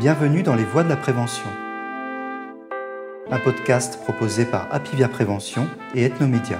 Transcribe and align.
Bienvenue 0.00 0.42
dans 0.42 0.54
les 0.54 0.64
voies 0.64 0.82
de 0.82 0.88
la 0.88 0.96
prévention. 0.96 1.44
Un 3.30 3.38
podcast 3.38 4.00
proposé 4.02 4.46
par 4.46 4.66
Apivia 4.72 5.08
Prévention 5.08 5.68
et 5.94 6.04
Ethnomédia. 6.04 6.58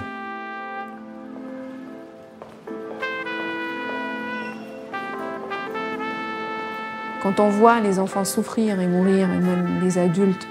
Quand 7.23 7.39
on 7.39 7.49
voit 7.49 7.79
les 7.79 7.97
enfants 7.97 8.25
souffrir 8.25 8.79
et 8.79 8.85
mourir, 8.85 9.31
et 9.31 9.39
même 9.39 9.81
les 9.81 9.97
adultes, 9.97 10.47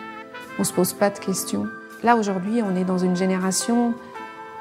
on 0.58 0.62
ne 0.62 0.66
se 0.66 0.72
pose 0.72 0.92
pas 0.92 1.10
de 1.10 1.18
questions. 1.20 1.68
Là, 2.02 2.16
aujourd'hui, 2.16 2.60
on 2.60 2.74
est 2.74 2.82
dans 2.82 2.98
une 2.98 3.14
génération 3.14 3.94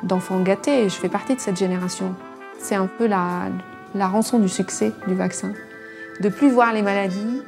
d'enfants 0.03 0.41
gâtés 0.41 0.83
et 0.83 0.89
je 0.89 0.95
fais 0.95 1.09
partie 1.09 1.33
de 1.33 1.41
cette 1.41 1.57
génération. 1.57 2.13
C'est 2.59 2.75
un 2.75 2.85
peu 2.85 3.07
la, 3.07 3.47
la 3.95 4.07
rançon 4.07 4.37
du 4.37 4.49
succès 4.49 4.91
du 5.07 5.15
vaccin. 5.15 5.51
De 6.21 6.29
plus 6.29 6.51
voir 6.51 6.73
les 6.73 6.83
maladies, 6.83 7.41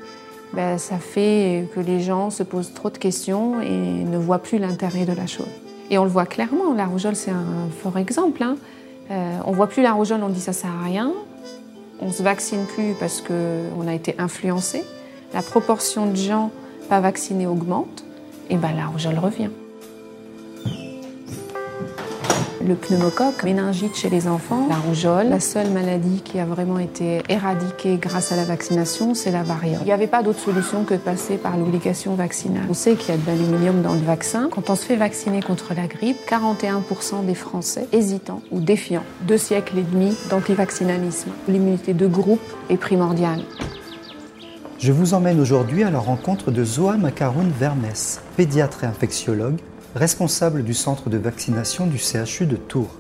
ben, 0.54 0.78
ça 0.78 0.98
fait 0.98 1.68
que 1.74 1.80
les 1.80 2.02
gens 2.02 2.30
se 2.30 2.44
posent 2.44 2.74
trop 2.74 2.90
de 2.90 2.98
questions 2.98 3.62
et 3.62 3.70
ne 3.70 4.18
voient 4.18 4.40
plus 4.40 4.58
l'intérêt 4.58 5.06
de 5.06 5.14
la 5.14 5.28
chose. 5.28 5.48
Et 5.90 5.98
on 5.98 6.04
le 6.04 6.10
voit 6.10 6.26
clairement, 6.26 6.74
la 6.74 6.86
rougeole 6.86 7.16
c'est 7.16 7.32
un 7.32 7.70
fort 7.82 7.98
exemple. 7.98 8.44
Hein. 8.44 8.58
Euh, 9.12 9.38
on 9.46 9.52
voit 9.52 9.68
plus 9.68 9.84
la 9.84 9.94
rougeole, 9.94 10.22
on 10.24 10.30
dit 10.30 10.40
ça 10.40 10.54
sert 10.54 10.72
à 10.82 10.86
rien. 10.86 11.12
On 12.02 12.12
se 12.12 12.24
vaccine 12.24 12.66
plus 12.66 12.94
parce 13.00 13.22
qu'on 13.22 13.88
a 13.88 13.94
été 13.94 14.16
influencé. 14.18 14.84
La 15.34 15.42
proportion 15.42 16.08
de 16.08 16.16
gens 16.16 16.52
pas 16.90 17.00
vaccinés 17.00 17.48
augmente. 17.48 18.04
Et 18.50 18.58
ben 18.58 18.72
la 18.76 18.88
rougeole 18.88 19.18
revient. 19.20 19.50
Le 22.68 22.76
pneumocoque, 22.76 23.44
méningite 23.44 23.96
chez 23.96 24.10
les 24.10 24.28
enfants, 24.28 24.68
la 24.70 24.76
rougeole. 24.76 25.30
La 25.30 25.40
seule 25.40 25.70
maladie 25.72 26.22
qui 26.24 26.40
a 26.40 26.46
vraiment 26.46 26.78
été 26.78 27.22
éradiquée 27.28 27.98
grâce 27.98 28.32
à 28.32 28.36
la 28.36 28.44
vaccination, 28.44 29.16
c'est 29.16 29.32
la 29.32 29.42
variole. 29.42 29.80
Il 29.82 29.86
n'y 29.86 29.92
avait 29.92 30.08
pas 30.08 30.22
d'autre 30.22 30.40
solution 30.40 30.84
que 30.84 30.94
de 30.94 31.00
passer 31.00 31.38
par 31.38 31.58
l'obligation 31.58 32.14
vaccinale. 32.14 32.64
On 32.70 32.74
sait 32.74 32.96
qu'il 32.96 33.16
y 33.16 33.18
a 33.18 33.22
de 33.22 33.26
l'aluminium 33.26 33.82
dans 33.82 33.94
le 33.94 34.02
vaccin. 34.02 34.50
Quand 34.52 34.70
on 34.70 34.76
se 34.76 34.86
fait 34.86 34.96
vacciner 34.96 35.42
contre 35.42 35.74
la 35.74 35.88
grippe, 35.88 36.18
41% 36.30 37.26
des 37.26 37.36
Français 37.36 37.88
hésitants 37.92 38.42
ou 38.52 38.60
défiants. 38.60 39.04
Deux 39.28 39.38
siècles 39.38 39.80
et 39.80 39.84
demi 39.84 40.16
d'antivaccinalisme. 40.30 41.32
L'immunité 41.48 41.94
de 41.94 42.06
groupe 42.06 42.42
est 42.70 42.78
primordiale. 42.78 43.42
Je 44.78 44.92
vous 44.92 45.14
emmène 45.14 45.40
aujourd'hui 45.40 45.84
à 45.84 45.92
la 45.92 46.00
rencontre 46.00 46.52
de 46.52 46.64
Zoa 46.64 46.98
Macaroun 46.98 47.52
Vermes, 47.60 47.86
pédiatre 48.36 48.84
et 48.84 48.88
infectiologue, 48.88 49.60
responsable 49.96 50.64
du 50.64 50.74
centre 50.74 51.10
de 51.10 51.18
vaccination 51.18 51.86
du 51.86 51.98
CHU 51.98 52.46
de 52.46 52.56
Tours. 52.56 52.96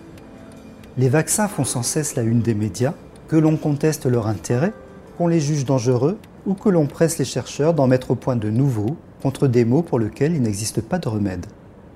Les 0.97 1.07
vaccins 1.07 1.47
font 1.47 1.63
sans 1.63 1.83
cesse 1.83 2.15
la 2.15 2.23
une 2.23 2.41
des 2.41 2.53
médias, 2.53 2.93
que 3.29 3.37
l'on 3.37 3.55
conteste 3.55 4.05
leur 4.05 4.27
intérêt, 4.27 4.73
qu'on 5.17 5.27
les 5.27 5.39
juge 5.39 5.63
dangereux 5.63 6.17
ou 6.45 6.53
que 6.53 6.67
l'on 6.67 6.87
presse 6.87 7.17
les 7.17 7.25
chercheurs 7.25 7.73
d'en 7.73 7.87
mettre 7.87 8.11
au 8.11 8.15
point 8.15 8.35
de 8.35 8.49
nouveaux 8.49 8.97
contre 9.21 9.47
des 9.47 9.63
maux 9.63 9.83
pour 9.83 9.99
lesquels 9.99 10.35
il 10.35 10.41
n'existe 10.41 10.81
pas 10.81 10.99
de 10.99 11.07
remède. 11.07 11.45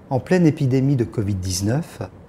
En 0.10 0.20
pleine 0.20 0.46
épidémie 0.46 0.96
de 0.96 1.04
Covid-19, 1.04 1.82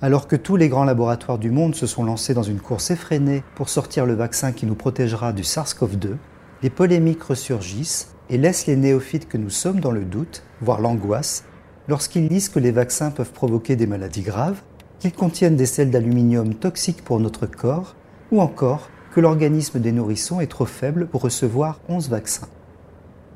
alors 0.03 0.27
que 0.27 0.35
tous 0.35 0.57
les 0.57 0.69
grands 0.69 0.85
laboratoires 0.85 1.39
du 1.39 1.53
monde 1.53 1.77
se 1.77 1.87
sont 1.87 2.03
lancés 2.03 2.35
dans 2.35 2.43
une 2.43 2.61
course 2.61 2.91
effrénée 2.91 3.45
pour 3.55 3.69
sortir 3.69 4.07
le 4.07 4.15
vaccin 4.15 4.51
qui 4.51 4.67
nous 4.67 4.75
protégera 4.75 5.33
du 5.33 5.43
SARS-CoV-2, 5.43 6.17
les 6.63 6.71
polémiques 6.71 7.23
ressurgissent 7.23 8.09
et 8.29 8.39
laissent 8.39 8.67
les 8.67 8.77
néophytes 8.77 9.29
que 9.29 9.37
nous 9.37 9.51
sommes 9.51 9.79
dans 9.79 9.93
le 9.93 10.05
doute, 10.05 10.43
voire 10.63 10.81
l'angoisse, 10.81 11.45
lorsqu'ils 11.89 12.29
lisent 12.29 12.49
que 12.49 12.59
les 12.59 12.73
vaccins 12.73 13.11
peuvent 13.11 13.33
provoquer 13.33 13.77
des 13.77 13.87
maladies 13.87 14.23
graves, 14.23 14.61
qu'ils 14.99 15.13
contiennent 15.13 15.57
des 15.57 15.67
sels 15.67 15.91
d'aluminium 15.91 16.55
toxiques 16.55 17.05
pour 17.05 17.21
notre 17.21 17.47
corps, 17.47 17.95
ou 18.31 18.41
encore 18.41 18.89
que 19.13 19.21
l'organisme 19.21 19.81
des 19.81 19.93
nourrissons 19.93 20.41
est 20.41 20.47
trop 20.47 20.67
faible 20.67 21.07
pour 21.07 21.23
recevoir 21.23 21.81
11 21.89 22.11
vaccins. 22.11 22.49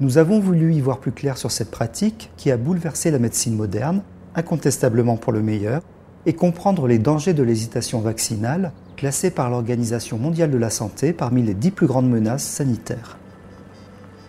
Nous 0.01 0.19
avons 0.19 0.41
voulu 0.41 0.75
y 0.75 0.81
voir 0.81 0.99
plus 0.99 1.13
clair 1.13 1.37
sur 1.37 1.51
cette 1.51 1.71
pratique 1.71 2.31
qui 2.37 2.51
a 2.51 2.57
bouleversé 2.57 3.11
la 3.11 3.19
médecine 3.19 3.57
moderne, 3.57 4.03
incontestablement 4.35 5.17
pour 5.17 5.33
le 5.33 5.43
meilleur, 5.43 5.83
et 6.27 6.33
comprendre 6.35 6.87
les 6.87 6.99
dangers 6.99 7.35
de 7.35 7.43
l'hésitation 7.43 8.01
vaccinale, 8.01 8.73
classée 8.97 9.31
par 9.31 9.49
l'Organisation 9.49 10.19
mondiale 10.19 10.51
de 10.51 10.59
la 10.59 10.71
santé 10.71 11.13
parmi 11.13 11.43
les 11.43 11.55
dix 11.55 11.71
plus 11.71 11.87
grandes 11.87 12.11
menaces 12.11 12.45
sanitaires. 12.45 13.19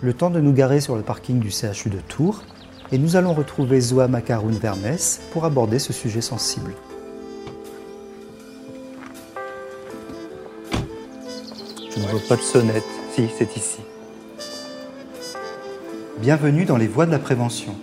Le 0.01 0.13
temps 0.13 0.29
de 0.29 0.39
nous 0.39 0.53
garer 0.53 0.79
sur 0.79 0.95
le 0.95 1.01
parking 1.01 1.39
du 1.39 1.51
CHU 1.51 1.89
de 1.89 1.99
Tours, 1.99 2.43
et 2.91 2.97
nous 2.97 3.15
allons 3.15 3.33
retrouver 3.33 3.79
Zoa 3.79 4.07
Macaroun 4.07 4.53
Vermes 4.53 4.97
pour 5.31 5.45
aborder 5.45 5.79
ce 5.79 5.93
sujet 5.93 6.21
sensible. 6.21 6.73
Je 11.93 11.99
ne 11.99 12.07
vois 12.07 12.19
pas 12.27 12.35
de 12.35 12.41
sonnette. 12.41 12.83
Si, 13.13 13.27
c'est 13.37 13.55
ici. 13.55 13.79
Bienvenue 16.19 16.65
dans 16.65 16.77
les 16.77 16.87
voies 16.87 17.05
de 17.05 17.11
la 17.11 17.19
prévention. 17.19 17.75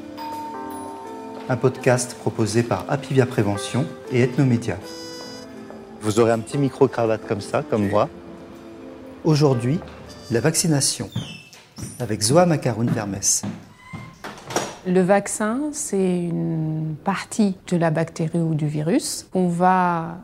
Un 1.48 1.56
podcast 1.56 2.14
proposé 2.14 2.62
par 2.62 2.84
Apivia 2.88 3.24
Prévention 3.24 3.86
et 4.12 4.22
Ethnomédia. 4.22 4.76
Vous 6.02 6.20
aurez 6.20 6.32
un 6.32 6.38
petit 6.38 6.58
micro-cravate 6.58 7.26
comme 7.26 7.40
ça, 7.40 7.62
comme 7.62 7.88
moi. 7.88 8.08
Aujourd'hui, 9.24 9.80
la 10.30 10.40
vaccination 10.40 11.10
avec 11.98 12.22
Zoa 12.22 12.44
Macaroun 12.46 12.88
Vermes. 12.88 13.42
Le 14.88 15.02
vaccin, 15.02 15.68
c'est 15.72 16.22
une 16.24 16.96
partie 17.04 17.58
de 17.70 17.76
la 17.76 17.90
bactérie 17.90 18.38
ou 18.38 18.54
du 18.54 18.66
virus 18.66 19.28
qu'on 19.34 19.46
va 19.46 20.16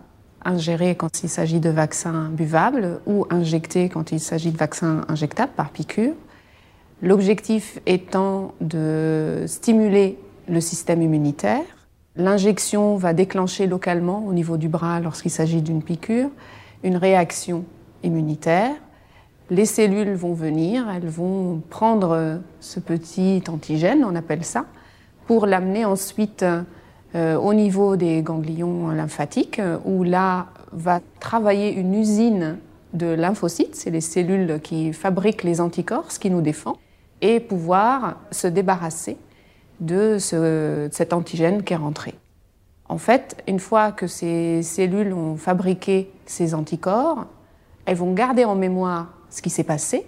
ingérer 0.42 0.94
quand 0.94 1.22
il 1.22 1.28
s'agit 1.28 1.60
de 1.60 1.68
vaccins 1.68 2.30
buvables 2.30 3.00
ou 3.06 3.26
injecter 3.28 3.90
quand 3.90 4.10
il 4.10 4.20
s'agit 4.20 4.52
de 4.52 4.56
vaccins 4.56 5.02
injectables 5.08 5.52
par 5.54 5.68
piqûre. 5.68 6.14
L'objectif 7.02 7.78
étant 7.84 8.54
de 8.62 9.44
stimuler 9.46 10.18
le 10.48 10.62
système 10.62 11.02
immunitaire. 11.02 11.64
L'injection 12.16 12.96
va 12.96 13.12
déclencher 13.12 13.66
localement 13.66 14.24
au 14.26 14.32
niveau 14.32 14.56
du 14.56 14.68
bras 14.68 14.98
lorsqu'il 14.98 15.30
s'agit 15.30 15.60
d'une 15.60 15.82
piqûre 15.82 16.30
une 16.82 16.96
réaction 16.96 17.66
immunitaire 18.02 18.76
les 19.50 19.66
cellules 19.66 20.14
vont 20.14 20.32
venir, 20.32 20.88
elles 20.88 21.08
vont 21.08 21.62
prendre 21.70 22.40
ce 22.60 22.80
petit 22.80 23.42
antigène, 23.48 24.04
on 24.04 24.14
appelle 24.14 24.44
ça, 24.44 24.66
pour 25.26 25.46
l'amener 25.46 25.84
ensuite 25.84 26.44
euh, 27.14 27.36
au 27.36 27.54
niveau 27.54 27.96
des 27.96 28.22
ganglions 28.22 28.88
lymphatiques, 28.88 29.60
où 29.84 30.02
là 30.02 30.46
va 30.72 31.00
travailler 31.20 31.72
une 31.72 31.94
usine 31.94 32.58
de 32.92 33.06
lymphocytes, 33.06 33.76
c'est 33.76 33.90
les 33.90 34.00
cellules 34.00 34.60
qui 34.62 34.92
fabriquent 34.92 35.42
les 35.42 35.60
anticorps, 35.60 36.10
ce 36.10 36.18
qui 36.18 36.30
nous 36.30 36.40
défend, 36.40 36.76
et 37.20 37.40
pouvoir 37.40 38.16
se 38.30 38.46
débarrasser 38.46 39.16
de, 39.80 40.18
de 40.32 40.88
cet 40.92 41.12
antigène 41.12 41.62
qui 41.62 41.72
est 41.72 41.76
rentré. 41.76 42.14
En 42.88 42.98
fait, 42.98 43.42
une 43.48 43.60
fois 43.60 43.92
que 43.92 44.06
ces 44.06 44.62
cellules 44.62 45.12
ont 45.12 45.36
fabriqué 45.36 46.10
ces 46.26 46.54
anticorps, 46.54 47.26
elles 47.86 47.96
vont 47.96 48.12
garder 48.12 48.44
en 48.44 48.54
mémoire 48.54 49.13
ce 49.34 49.42
qui 49.42 49.50
s'est 49.50 49.64
passé. 49.64 50.06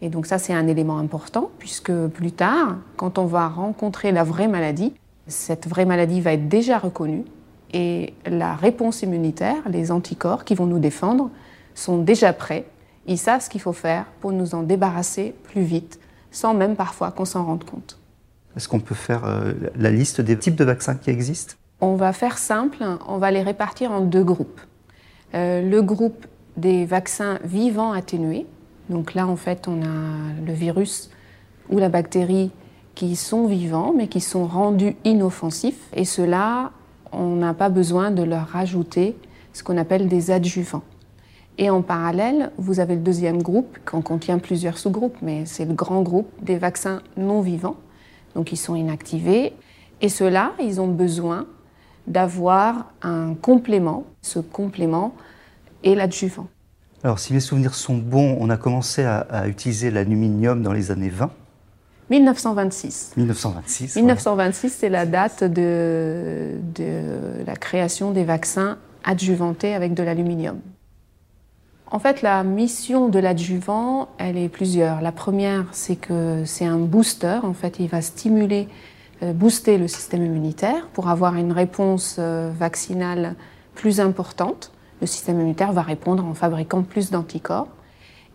Et 0.00 0.08
donc 0.08 0.26
ça, 0.26 0.38
c'est 0.38 0.54
un 0.54 0.66
élément 0.66 0.98
important, 0.98 1.50
puisque 1.58 1.92
plus 2.08 2.32
tard, 2.32 2.78
quand 2.96 3.18
on 3.18 3.26
va 3.26 3.48
rencontrer 3.48 4.10
la 4.10 4.24
vraie 4.24 4.48
maladie, 4.48 4.94
cette 5.28 5.68
vraie 5.68 5.84
maladie 5.84 6.20
va 6.20 6.32
être 6.32 6.48
déjà 6.48 6.78
reconnue 6.78 7.24
et 7.72 8.14
la 8.26 8.54
réponse 8.56 9.02
immunitaire, 9.02 9.56
les 9.68 9.92
anticorps 9.92 10.44
qui 10.44 10.54
vont 10.54 10.66
nous 10.66 10.78
défendre, 10.78 11.30
sont 11.74 11.98
déjà 11.98 12.32
prêts. 12.32 12.66
Ils 13.06 13.18
savent 13.18 13.42
ce 13.42 13.48
qu'il 13.48 13.60
faut 13.60 13.72
faire 13.72 14.06
pour 14.20 14.32
nous 14.32 14.54
en 14.54 14.62
débarrasser 14.62 15.34
plus 15.44 15.62
vite, 15.62 16.00
sans 16.30 16.54
même 16.54 16.74
parfois 16.74 17.10
qu'on 17.12 17.24
s'en 17.24 17.44
rende 17.44 17.64
compte. 17.64 17.98
Est-ce 18.56 18.68
qu'on 18.68 18.80
peut 18.80 18.94
faire 18.94 19.24
euh, 19.24 19.52
la 19.76 19.90
liste 19.90 20.20
des 20.20 20.38
types 20.38 20.56
de 20.56 20.64
vaccins 20.64 20.96
qui 20.96 21.10
existent? 21.10 21.54
On 21.80 21.94
va 21.94 22.12
faire 22.12 22.38
simple, 22.38 22.78
on 23.06 23.18
va 23.18 23.30
les 23.30 23.42
répartir 23.42 23.92
en 23.92 24.00
deux 24.00 24.24
groupes. 24.24 24.60
Euh, 25.34 25.62
le 25.62 25.82
groupe 25.82 26.26
des 26.56 26.84
vaccins 26.84 27.38
vivants 27.44 27.92
atténués, 27.92 28.46
donc 28.88 29.14
là, 29.14 29.26
en 29.26 29.36
fait, 29.36 29.68
on 29.68 29.82
a 29.82 30.34
le 30.44 30.52
virus 30.52 31.10
ou 31.70 31.78
la 31.78 31.88
bactérie 31.88 32.50
qui 32.94 33.16
sont 33.16 33.46
vivants, 33.46 33.94
mais 33.96 34.08
qui 34.08 34.20
sont 34.20 34.46
rendus 34.46 34.96
inoffensifs. 35.04 35.88
Et 35.94 36.04
cela, 36.04 36.72
on 37.12 37.36
n'a 37.36 37.54
pas 37.54 37.68
besoin 37.68 38.10
de 38.10 38.22
leur 38.22 38.48
rajouter 38.48 39.16
ce 39.52 39.62
qu'on 39.62 39.78
appelle 39.78 40.08
des 40.08 40.30
adjuvants. 40.30 40.82
Et 41.58 41.70
en 41.70 41.82
parallèle, 41.82 42.50
vous 42.56 42.80
avez 42.80 42.94
le 42.94 43.02
deuxième 43.02 43.42
groupe, 43.42 43.78
qui 43.88 44.02
contient 44.02 44.38
plusieurs 44.38 44.78
sous-groupes, 44.78 45.16
mais 45.22 45.44
c'est 45.46 45.64
le 45.64 45.74
grand 45.74 46.02
groupe 46.02 46.30
des 46.42 46.56
vaccins 46.56 47.02
non 47.16 47.40
vivants. 47.40 47.76
Donc 48.34 48.52
ils 48.52 48.56
sont 48.56 48.74
inactivés. 48.74 49.52
Et 50.00 50.08
ceux-là, 50.08 50.52
ils 50.60 50.80
ont 50.80 50.88
besoin 50.88 51.46
d'avoir 52.06 52.90
un 53.02 53.34
complément. 53.34 54.04
Ce 54.22 54.38
complément 54.38 55.14
est 55.84 55.94
l'adjuvant. 55.94 56.48
Alors, 57.04 57.18
si 57.18 57.32
mes 57.32 57.40
souvenirs 57.40 57.74
sont 57.74 57.96
bons, 57.96 58.36
on 58.38 58.48
a 58.48 58.56
commencé 58.56 59.04
à, 59.04 59.48
utiliser 59.48 59.90
l'aluminium 59.90 60.62
dans 60.62 60.72
les 60.72 60.92
années 60.92 61.08
20. 61.08 61.30
1926. 62.10 63.14
1926. 63.16 63.96
1926, 63.96 64.70
c'est 64.70 64.88
la 64.88 65.06
date 65.06 65.42
de, 65.42 66.52
de, 66.74 67.44
la 67.44 67.56
création 67.56 68.12
des 68.12 68.22
vaccins 68.22 68.78
adjuvantés 69.02 69.74
avec 69.74 69.94
de 69.94 70.02
l'aluminium. 70.02 70.60
En 71.90 71.98
fait, 71.98 72.22
la 72.22 72.44
mission 72.44 73.08
de 73.08 73.18
l'adjuvant, 73.18 74.08
elle 74.18 74.36
est 74.38 74.48
plusieurs. 74.48 75.00
La 75.00 75.12
première, 75.12 75.66
c'est 75.72 75.96
que 75.96 76.44
c'est 76.44 76.64
un 76.64 76.78
booster. 76.78 77.40
En 77.42 77.52
fait, 77.52 77.80
il 77.80 77.88
va 77.88 78.00
stimuler, 78.00 78.68
euh, 79.22 79.32
booster 79.32 79.76
le 79.76 79.88
système 79.88 80.24
immunitaire 80.24 80.86
pour 80.92 81.08
avoir 81.08 81.34
une 81.34 81.52
réponse 81.52 82.16
euh, 82.18 82.50
vaccinale 82.56 83.34
plus 83.74 84.00
importante. 84.00 84.72
Le 85.02 85.08
système 85.08 85.40
immunitaire 85.40 85.72
va 85.72 85.82
répondre 85.82 86.24
en 86.24 86.32
fabriquant 86.32 86.84
plus 86.84 87.10
d'anticorps. 87.10 87.66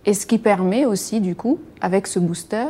Et 0.06 0.14
ce 0.14 0.26
qui 0.26 0.38
permet 0.38 0.86
aussi, 0.86 1.22
du 1.22 1.34
coup, 1.34 1.60
avec 1.80 2.08
ce 2.08 2.20
booster, 2.20 2.66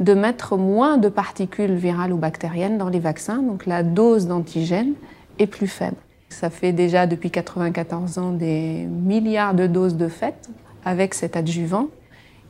de 0.00 0.12
mettre 0.12 0.58
moins 0.58 0.98
de 0.98 1.08
particules 1.08 1.72
virales 1.72 2.12
ou 2.12 2.18
bactériennes 2.18 2.76
dans 2.76 2.90
les 2.90 2.98
vaccins. 2.98 3.38
Donc 3.38 3.64
la 3.64 3.82
dose 3.82 4.26
d'antigène 4.26 4.92
est 5.38 5.46
plus 5.46 5.66
faible. 5.66 5.96
Ça 6.28 6.50
fait 6.50 6.72
déjà 6.72 7.06
depuis 7.06 7.30
94 7.30 8.18
ans 8.18 8.32
des 8.32 8.84
milliards 8.84 9.54
de 9.54 9.66
doses 9.66 9.96
de 9.96 10.08
fait 10.08 10.50
avec 10.84 11.14
cet 11.14 11.34
adjuvant 11.34 11.88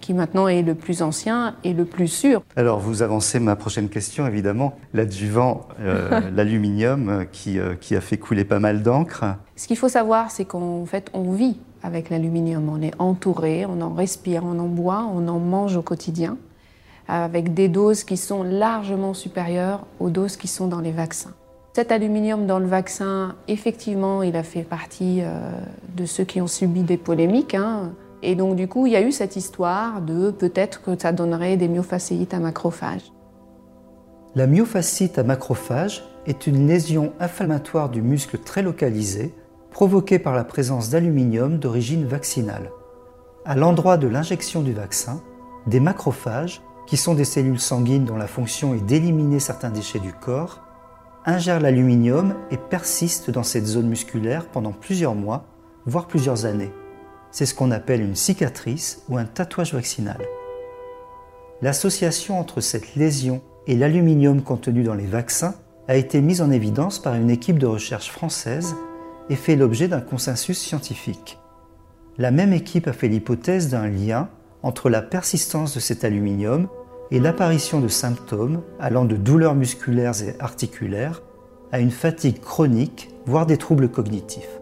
qui 0.01 0.15
maintenant 0.15 0.49
est 0.49 0.63
le 0.63 0.75
plus 0.75 1.03
ancien 1.03 1.55
et 1.65 1.73
le 1.73 1.85
plus 1.85 2.09
sûr. 2.09 2.43
Alors 2.57 2.79
vous 2.79 3.03
avancez 3.03 3.41
ma 3.41 3.57
prochaine 3.57 3.89
question 3.89 4.27
évidemment, 4.27 4.79
l'adjuvant, 4.95 5.69
euh, 5.81 6.21
l'aluminium 6.35 7.09
euh, 7.09 7.25
qui, 7.25 7.59
euh, 7.59 7.75
qui, 7.75 7.97
a 7.97 8.01
fait 8.01 8.17
couler 8.17 8.45
pas 8.45 8.59
mal 8.59 8.83
d'encre. 8.83 9.25
Ce 9.57 9.67
qu'il 9.67 9.77
faut 9.77 9.89
savoir 9.89 10.31
c'est 10.31 10.45
qu'en 10.45 10.85
fait 10.87 11.11
on 11.15 11.33
vit 11.33 11.59
avec 11.83 12.11
l'aluminium, 12.11 12.69
on 12.69 12.83
est 12.83 12.95
entouré, 12.99 13.65
on 13.67 13.81
en 13.81 13.95
respire, 13.95 14.43
on 14.45 14.59
en 14.59 14.67
boit, 14.67 15.09
on 15.15 15.29
en 15.29 15.39
mange 15.39 15.77
au 15.77 15.83
quotidien 15.83 16.37
avec 17.09 17.55
des 17.55 17.69
doses 17.69 18.05
qui 18.05 18.17
sont 18.17 18.43
largement 18.43 19.15
supérieures 19.15 19.87
aux 19.99 20.11
doses 20.11 20.37
qui 20.37 20.47
sont 20.47 20.69
dans 20.69 20.81
les 20.81 20.93
vaccins. 20.93 21.33
Cet 21.73 21.93
aluminium 21.93 22.47
dans 22.47 22.59
le 22.59 22.67
vaccin, 22.67 23.37
effectivement, 23.47 24.23
il 24.23 24.37
a 24.37 24.43
fait 24.43 24.63
partie 24.63 25.21
euh, 25.23 25.53
de 25.97 26.07
ceux 26.07 26.25
qui 26.25 26.41
ont 26.41 26.47
subi 26.47 26.83
des 26.83 26.97
polémiques. 26.97 27.55
Hein. 27.55 27.93
Et 28.23 28.35
donc, 28.35 28.57
du 28.57 28.69
coup, 28.69 28.87
il 28.87 28.93
y 28.93 28.97
a 28.97 29.03
eu 29.03 29.13
cette 29.13 29.37
histoire 29.37 30.03
de 30.03 30.31
peut-être 30.31 30.83
que 30.83 30.99
ça 30.99 31.13
donnerait 31.13 31.57
des 31.57 31.69
myofasciites 31.69 32.35
à 32.35 32.41
macrophages. 32.41 33.13
La 34.35 34.47
myofasciite 34.47 35.19
à 35.19 35.23
macrophage 35.23 36.05
est 36.27 36.47
une 36.47 36.67
lésion 36.67 37.13
inflammatoire 37.21 37.89
du 37.89 38.03
muscle 38.03 38.39
très 38.39 38.63
localisée 38.63 39.35
provoquée 39.71 40.19
par 40.19 40.35
la 40.35 40.45
présence 40.45 40.91
d'aluminium 40.91 41.59
d'origine 41.59 42.07
vaccinale. 42.07 42.71
À 43.45 43.55
l'endroit 43.55 43.97
de 43.97 44.09
l'injection 44.09 44.63
du 44.63 44.73
vaccin, 44.73 45.23
des 45.67 45.81
macrophages, 45.81 46.61
qui 46.87 46.97
sont 46.97 47.15
des 47.15 47.25
cellules 47.25 47.61
sanguines 47.61 48.05
dont 48.05 48.17
la 48.17 48.27
fonction 48.27 48.75
est 48.75 48.85
d'éliminer 48.85 49.41
certains 49.41 49.71
déchets 49.71 50.01
du 50.01 50.13
corps, 50.13 50.63
ingère 51.27 51.61
l'aluminium 51.61 52.35
et 52.51 52.57
persiste 52.57 53.31
dans 53.31 53.43
cette 53.43 53.67
zone 53.67 53.89
musculaire 53.89 54.47
pendant 54.47 54.73
plusieurs 54.73 55.15
mois, 55.15 55.45
voire 55.85 56.07
plusieurs 56.07 56.47
années. 56.47 56.73
C'est 57.31 57.47
ce 57.47 57.55
qu'on 57.55 57.71
appelle 57.71 58.01
une 58.01 58.17
cicatrice 58.17 59.03
ou 59.09 59.19
un 59.19 59.25
tatouage 59.25 59.75
vaccinal. 59.75 60.19
L'association 61.61 62.39
entre 62.39 62.61
cette 62.61 62.95
lésion 62.95 63.43
et 63.67 63.77
l'aluminium 63.77 64.43
contenu 64.43 64.83
dans 64.83 64.95
les 64.95 65.07
vaccins 65.07 65.55
a 65.89 65.97
été 65.97 66.21
mise 66.21 66.41
en 66.43 66.51
évidence 66.51 66.99
par 66.99 67.15
une 67.15 67.31
équipe 67.31 67.59
de 67.59 67.67
recherche 67.67 68.11
française 68.11 68.75
et 69.31 69.37
fait 69.37 69.57
l'objet 69.57 69.89
d'un 69.89 70.01
consensus 70.01 70.59
scientifique. 70.59 71.39
La 72.17 72.31
même 72.31 72.53
équipe 72.53 72.87
a 72.89 72.93
fait 72.93 73.09
l'hypothèse 73.09 73.69
d'un 73.69 73.89
lien 73.89 74.29
entre 74.63 74.91
la 74.91 75.03
persistance 75.03 75.75
de 75.75 75.81
cet 75.81 76.05
aluminium 76.05 76.69
et 77.11 77.21
l'apparition 77.21 77.81
de 77.81 77.89
symptômes 77.89 78.63
allant 78.81 79.05
de 79.05 79.17
douleurs 79.17 79.55
musculaires 79.55 80.21
et 80.23 80.35
articulaires 80.41 81.23
à 81.73 81.81
une 81.81 81.91
fatigue 81.91 82.41
chronique, 82.41 83.11
voire 83.27 83.47
des 83.47 83.57
troubles 83.57 83.89
cognitifs. 83.89 84.61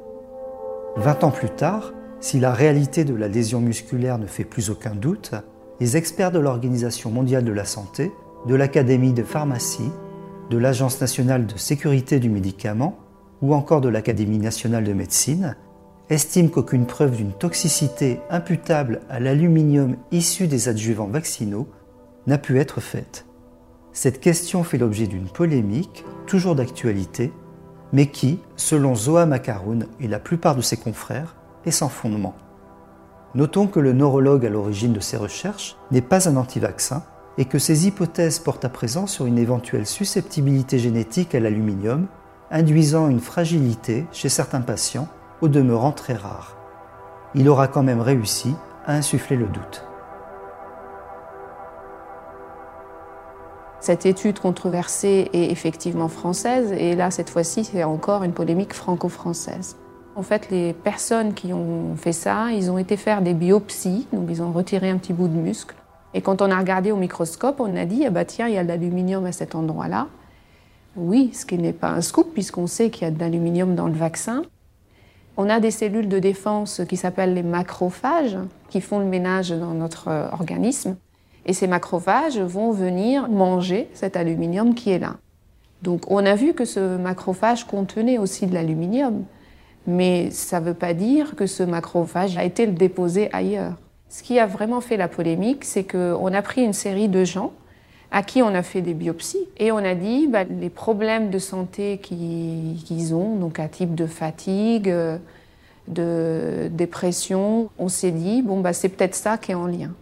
Vingt 0.96 1.24
ans 1.24 1.30
plus 1.30 1.50
tard, 1.50 1.92
si 2.20 2.40
la 2.40 2.52
réalité 2.52 3.04
de 3.04 3.14
la 3.14 3.28
lésion 3.28 3.60
musculaire 3.60 4.18
ne 4.18 4.26
fait 4.26 4.44
plus 4.44 4.70
aucun 4.70 4.94
doute, 4.94 5.32
les 5.80 5.96
experts 5.96 6.32
de 6.32 6.38
l'Organisation 6.38 7.10
mondiale 7.10 7.44
de 7.44 7.52
la 7.52 7.64
santé, 7.64 8.10
de 8.46 8.54
l'Académie 8.54 9.12
de 9.12 9.22
pharmacie, 9.22 9.90
de 10.50 10.58
l'Agence 10.58 11.00
nationale 11.00 11.46
de 11.46 11.58
sécurité 11.58 12.20
du 12.20 12.30
médicament 12.30 12.98
ou 13.42 13.54
encore 13.54 13.80
de 13.80 13.88
l'Académie 13.88 14.38
nationale 14.38 14.84
de 14.84 14.92
médecine 14.92 15.56
estiment 16.08 16.48
qu'aucune 16.48 16.86
preuve 16.86 17.16
d'une 17.16 17.32
toxicité 17.32 18.20
imputable 18.30 19.00
à 19.10 19.20
l'aluminium 19.20 19.96
issu 20.12 20.46
des 20.46 20.68
adjuvants 20.68 21.08
vaccinaux 21.08 21.68
n'a 22.26 22.38
pu 22.38 22.58
être 22.58 22.80
faite. 22.80 23.26
Cette 23.92 24.20
question 24.20 24.62
fait 24.62 24.78
l'objet 24.78 25.06
d'une 25.06 25.28
polémique, 25.28 26.04
toujours 26.26 26.54
d'actualité, 26.54 27.32
mais 27.92 28.06
qui, 28.06 28.40
selon 28.56 28.94
Zoa 28.94 29.26
Makaroun 29.26 29.86
et 30.00 30.08
la 30.08 30.18
plupart 30.18 30.54
de 30.54 30.60
ses 30.60 30.76
confrères, 30.76 31.35
est 31.66 31.70
sans 31.72 31.88
fondement. 31.88 32.34
Notons 33.34 33.66
que 33.66 33.80
le 33.80 33.92
neurologue 33.92 34.46
à 34.46 34.48
l'origine 34.48 34.94
de 34.94 35.00
ces 35.00 35.18
recherches 35.18 35.76
n'est 35.90 36.00
pas 36.00 36.28
un 36.28 36.36
anti-vaccin 36.36 37.02
et 37.36 37.44
que 37.44 37.58
ces 37.58 37.86
hypothèses 37.86 38.38
portent 38.38 38.64
à 38.64 38.70
présent 38.70 39.06
sur 39.06 39.26
une 39.26 39.38
éventuelle 39.38 39.86
susceptibilité 39.86 40.78
génétique 40.78 41.34
à 41.34 41.40
l'aluminium, 41.40 42.06
induisant 42.50 43.08
une 43.08 43.20
fragilité 43.20 44.06
chez 44.12 44.30
certains 44.30 44.62
patients, 44.62 45.08
au 45.42 45.48
demeurant 45.48 45.92
très 45.92 46.14
rare. 46.14 46.56
Il 47.34 47.48
aura 47.50 47.68
quand 47.68 47.82
même 47.82 48.00
réussi 48.00 48.54
à 48.86 48.94
insuffler 48.94 49.36
le 49.36 49.46
doute. 49.46 49.84
Cette 53.80 54.06
étude 54.06 54.38
controversée 54.38 55.28
est 55.34 55.50
effectivement 55.50 56.08
française 56.08 56.72
et 56.72 56.96
là, 56.96 57.10
cette 57.10 57.28
fois-ci, 57.28 57.64
c'est 57.64 57.84
encore 57.84 58.22
une 58.22 58.32
polémique 58.32 58.72
franco-française. 58.72 59.76
En 60.16 60.22
fait, 60.22 60.50
les 60.50 60.72
personnes 60.72 61.34
qui 61.34 61.52
ont 61.52 61.94
fait 61.94 62.14
ça, 62.14 62.50
ils 62.50 62.70
ont 62.70 62.78
été 62.78 62.96
faire 62.96 63.20
des 63.20 63.34
biopsies, 63.34 64.06
donc 64.14 64.28
ils 64.30 64.42
ont 64.42 64.50
retiré 64.50 64.88
un 64.88 64.96
petit 64.96 65.12
bout 65.12 65.28
de 65.28 65.36
muscle. 65.36 65.76
Et 66.14 66.22
quand 66.22 66.40
on 66.40 66.50
a 66.50 66.58
regardé 66.58 66.90
au 66.90 66.96
microscope, 66.96 67.60
on 67.60 67.76
a 67.76 67.84
dit, 67.84 68.06
ah 68.06 68.10
bah 68.10 68.24
tiens, 68.24 68.48
il 68.48 68.54
y 68.54 68.58
a 68.58 68.62
de 68.62 68.68
l'aluminium 68.68 69.26
à 69.26 69.32
cet 69.32 69.54
endroit-là. 69.54 70.06
Oui, 70.96 71.30
ce 71.34 71.44
qui 71.44 71.58
n'est 71.58 71.74
pas 71.74 71.90
un 71.90 72.00
scoop, 72.00 72.32
puisqu'on 72.32 72.66
sait 72.66 72.88
qu'il 72.88 73.02
y 73.02 73.04
a 73.04 73.10
de 73.10 73.20
l'aluminium 73.20 73.74
dans 73.74 73.88
le 73.88 73.92
vaccin. 73.92 74.42
On 75.36 75.50
a 75.50 75.60
des 75.60 75.70
cellules 75.70 76.08
de 76.08 76.18
défense 76.18 76.80
qui 76.88 76.96
s'appellent 76.96 77.34
les 77.34 77.42
macrophages, 77.42 78.38
qui 78.70 78.80
font 78.80 79.00
le 79.00 79.04
ménage 79.04 79.50
dans 79.50 79.74
notre 79.74 80.08
euh, 80.08 80.30
organisme. 80.32 80.96
Et 81.44 81.52
ces 81.52 81.66
macrophages 81.66 82.38
vont 82.38 82.70
venir 82.70 83.28
manger 83.28 83.90
cet 83.92 84.16
aluminium 84.16 84.74
qui 84.74 84.92
est 84.92 84.98
là. 84.98 85.16
Donc 85.82 86.10
on 86.10 86.24
a 86.24 86.34
vu 86.34 86.54
que 86.54 86.64
ce 86.64 86.96
macrophage 86.96 87.64
contenait 87.64 88.16
aussi 88.16 88.46
de 88.46 88.54
l'aluminium, 88.54 89.24
mais 89.86 90.30
ça 90.30 90.60
ne 90.60 90.66
veut 90.66 90.74
pas 90.74 90.94
dire 90.94 91.36
que 91.36 91.46
ce 91.46 91.62
macrophage 91.62 92.36
a 92.36 92.44
été 92.44 92.66
déposé 92.66 93.28
ailleurs. 93.32 93.74
Ce 94.08 94.22
qui 94.22 94.38
a 94.38 94.46
vraiment 94.46 94.80
fait 94.80 94.96
la 94.96 95.08
polémique, 95.08 95.64
c'est 95.64 95.84
qu'on 95.84 96.32
a 96.32 96.42
pris 96.42 96.62
une 96.62 96.72
série 96.72 97.08
de 97.08 97.24
gens 97.24 97.52
à 98.10 98.22
qui 98.22 98.42
on 98.42 98.54
a 98.54 98.62
fait 98.62 98.82
des 98.82 98.94
biopsies 98.94 99.48
et 99.58 99.72
on 99.72 99.78
a 99.78 99.94
dit 99.94 100.28
bah, 100.28 100.44
les 100.44 100.70
problèmes 100.70 101.30
de 101.30 101.38
santé 101.38 101.98
qu'ils 101.98 103.14
ont, 103.14 103.36
donc 103.36 103.58
un 103.58 103.68
type 103.68 103.94
de 103.94 104.06
fatigue, 104.06 104.92
de 105.88 106.68
dépression, 106.72 107.70
on 107.78 107.88
s'est 107.88 108.10
dit 108.10 108.42
bon 108.42 108.60
bah 108.60 108.72
c'est 108.72 108.88
peut-être 108.88 109.14
ça 109.14 109.38
qui 109.38 109.52
est 109.52 109.54
en 109.54 109.66
lien. 109.66 109.92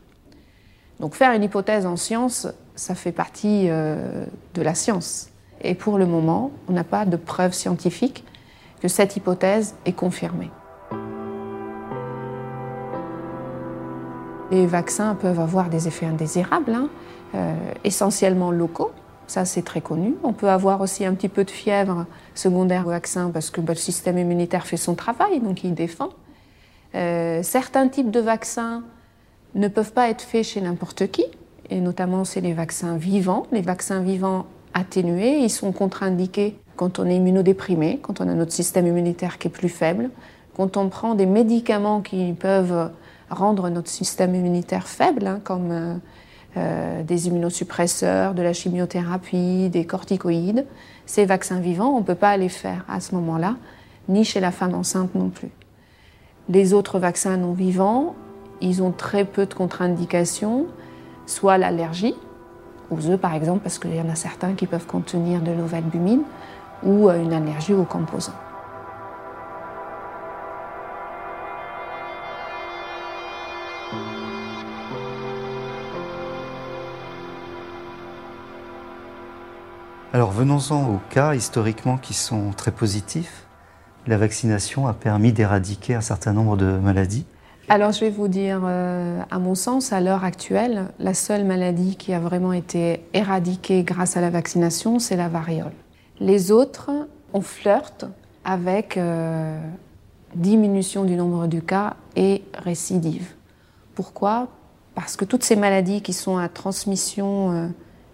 Donc 1.00 1.14
faire 1.14 1.33
une 1.33 1.43
hypothèse 1.43 1.87
en 1.87 1.97
science, 1.97 2.47
ça 2.75 2.95
fait 2.95 3.12
partie 3.12 3.67
euh, 3.69 4.25
de 4.55 4.62
la 4.62 4.75
science. 4.75 5.31
Et 5.61 5.75
pour 5.75 5.99
le 5.99 6.07
moment, 6.07 6.50
on 6.69 6.73
n'a 6.73 6.85
pas 6.85 7.05
de 7.05 7.17
preuves 7.17 7.53
scientifiques 7.53 8.25
que 8.85 8.88
cette 8.88 9.17
hypothèse 9.17 9.76
est 9.87 9.95
confirmée. 9.95 10.50
Les 14.50 14.67
vaccins 14.67 15.14
peuvent 15.14 15.41
avoir 15.41 15.71
des 15.71 15.88
effets 15.88 16.05
indésirables, 16.05 16.75
hein, 16.75 16.91
euh, 17.35 17.55
essentiellement 17.83 18.50
locaux. 18.50 18.93
Ça, 19.26 19.47
c'est 19.47 19.62
très 19.62 19.81
connu. 19.81 20.17
On 20.23 20.35
peut 20.35 20.50
avoir 20.50 20.83
aussi 20.83 21.07
un 21.07 21.14
petit 21.14 21.31
peu 21.31 21.45
de 21.45 21.50
fièvre 21.50 22.05
secondaire 22.35 22.87
au 22.87 22.91
vaccin 22.91 23.31
parce 23.31 23.49
que 23.49 23.62
bah, 23.62 23.73
le 23.73 23.79
système 23.79 24.19
immunitaire 24.19 24.67
fait 24.67 24.76
son 24.76 24.95
travail, 24.95 25.41
donc 25.41 25.64
il 25.64 25.73
défend. 25.73 26.11
Euh, 26.95 27.43
certains 27.43 27.88
types 27.88 28.11
de 28.11 28.21
vaccins 28.21 28.83
ne 29.55 29.69
peuvent 29.69 29.95
pas 29.95 30.11
être 30.11 30.21
faits 30.21 30.45
chez 30.45 30.61
n'importe 30.61 31.11
qui, 31.11 31.25
et 31.71 31.81
notamment 31.81 32.26
c'est 32.26 32.43
les 32.43 32.53
vaccins 32.53 32.99
vivants. 32.99 33.45
Les 33.50 33.62
vaccins 33.62 34.03
vivants 34.03 34.45
atténués, 34.75 35.38
ils 35.38 35.49
sont 35.49 35.73
contre-indiqués 35.73 36.59
quand 36.76 36.99
on 36.99 37.07
est 37.07 37.16
immunodéprimé, 37.16 37.99
quand 38.02 38.21
on 38.21 38.28
a 38.28 38.35
notre 38.35 38.52
système 38.52 38.87
immunitaire 38.87 39.38
qui 39.38 39.49
est 39.49 39.50
plus 39.50 39.69
faible, 39.69 40.11
quand 40.57 40.76
on 40.76 40.88
prend 40.88 41.14
des 41.14 41.26
médicaments 41.26 42.00
qui 42.00 42.33
peuvent 42.33 42.90
rendre 43.31 43.69
notre 43.71 43.90
système 43.90 44.35
immunitaire 44.35 44.87
faible, 44.87 45.26
hein, 45.26 45.40
comme 45.43 45.71
euh, 45.71 45.95
euh, 46.57 47.02
des 47.02 47.26
immunosuppresseurs, 47.26 48.35
de 48.35 48.43
la 48.43 48.52
chimiothérapie, 48.52 49.69
des 49.71 49.85
corticoïdes. 49.85 50.66
Ces 51.07 51.25
vaccins 51.25 51.59
vivants, 51.59 51.90
on 51.90 52.00
ne 52.00 52.04
peut 52.04 52.14
pas 52.14 52.37
les 52.37 52.49
faire 52.49 52.85
à 52.88 53.00
ce 53.00 53.14
moment-là, 53.16 53.57
ni 54.09 54.25
chez 54.25 54.40
la 54.40 54.52
femme 54.52 54.75
enceinte 54.75 55.14
non 55.14 55.31
plus. 55.31 55.50
Les 56.49 56.73
autres 56.73 56.99
vaccins 56.99 57.37
non 57.37 57.52
vivants, 57.52 58.14
ils 58.61 58.83
ont 58.83 58.93
très 58.93 59.25
peu 59.25 59.47
de 59.47 59.54
contre-indications, 59.54 60.66
soit 61.26 61.59
l'allergie 61.59 62.14
aux 62.90 63.09
œufs 63.09 63.19
par 63.19 63.35
exemple, 63.35 63.61
parce 63.62 63.78
qu'il 63.78 63.95
y 63.95 64.00
en 64.00 64.09
a 64.09 64.14
certains 64.14 64.52
qui 64.52 64.66
peuvent 64.66 64.87
contenir 64.87 65.40
de 65.40 65.50
l'ovalbumine, 65.50 66.23
ou 66.85 67.09
euh, 67.09 67.23
une 67.23 67.33
allergie 67.33 67.75
aux 67.75 67.85
composants. 67.85 68.33
Alors 80.14 80.31
venons-en 80.31 80.91
aux 80.91 81.00
cas 81.11 81.35
historiquement 81.35 81.97
qui 81.97 82.14
sont 82.14 82.53
très 82.53 82.71
positifs. 82.71 83.47
La 84.07 84.17
vaccination 84.17 84.87
a 84.87 84.93
permis 84.93 85.33
d'éradiquer 85.33 85.97
un 85.97 86.00
certain 86.00 86.33
nombre 86.33 86.57
de 86.57 86.67
maladies. 86.67 87.26
Alors 87.69 87.91
je 87.91 88.00
vais 88.00 88.11
vous 88.11 88.29
dire, 88.29 88.61
euh, 88.64 89.21
à 89.29 89.38
mon 89.41 89.57
sens, 89.57 89.93
à 89.93 90.00
l'heure 90.00 90.23
actuelle, 90.23 90.85
la 91.00 91.14
seule 91.14 91.45
maladie 91.45 91.97
qui 91.97 92.12
a 92.12 92.21
vraiment 92.21 92.53
été 92.53 93.05
éradiquée 93.12 93.83
grâce 93.83 94.17
à 94.17 94.21
la 94.21 94.31
vaccination, 94.31 95.00
c'est 95.00 95.17
la 95.17 95.29
variole. 95.29 95.73
Les 96.21 96.52
autres, 96.52 96.90
on 97.33 97.40
flirte 97.40 98.06
avec 98.44 98.97
euh, 98.97 99.59
diminution 100.35 101.04
du 101.04 101.16
nombre 101.16 101.47
de 101.47 101.59
cas 101.59 101.97
et 102.14 102.42
récidive. 102.54 103.33
Pourquoi? 103.94 104.49
Parce 104.94 105.16
que 105.16 105.25
toutes 105.25 105.42
ces 105.42 105.56
maladies 105.56 106.02
qui 106.02 106.12
sont 106.12 106.37
à 106.37 106.49
transmission 106.49 107.52
euh, 107.52 107.68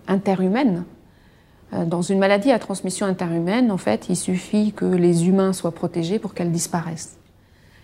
interhumaine, 0.09 0.85
euh, 1.75 1.85
dans 1.85 2.01
une 2.01 2.19
maladie 2.19 2.51
à 2.53 2.59
transmission 2.59 3.05
interhumaine, 3.07 3.71
en 3.71 3.77
fait, 3.77 4.09
il 4.09 4.17
suffit 4.17 4.73
que 4.73 4.87
les 4.87 5.29
humains 5.29 5.53
soient 5.53 5.75
protégés 5.75 6.19
pour 6.19 6.33
qu'elle 6.33 6.53
disparaisse. 6.53 7.19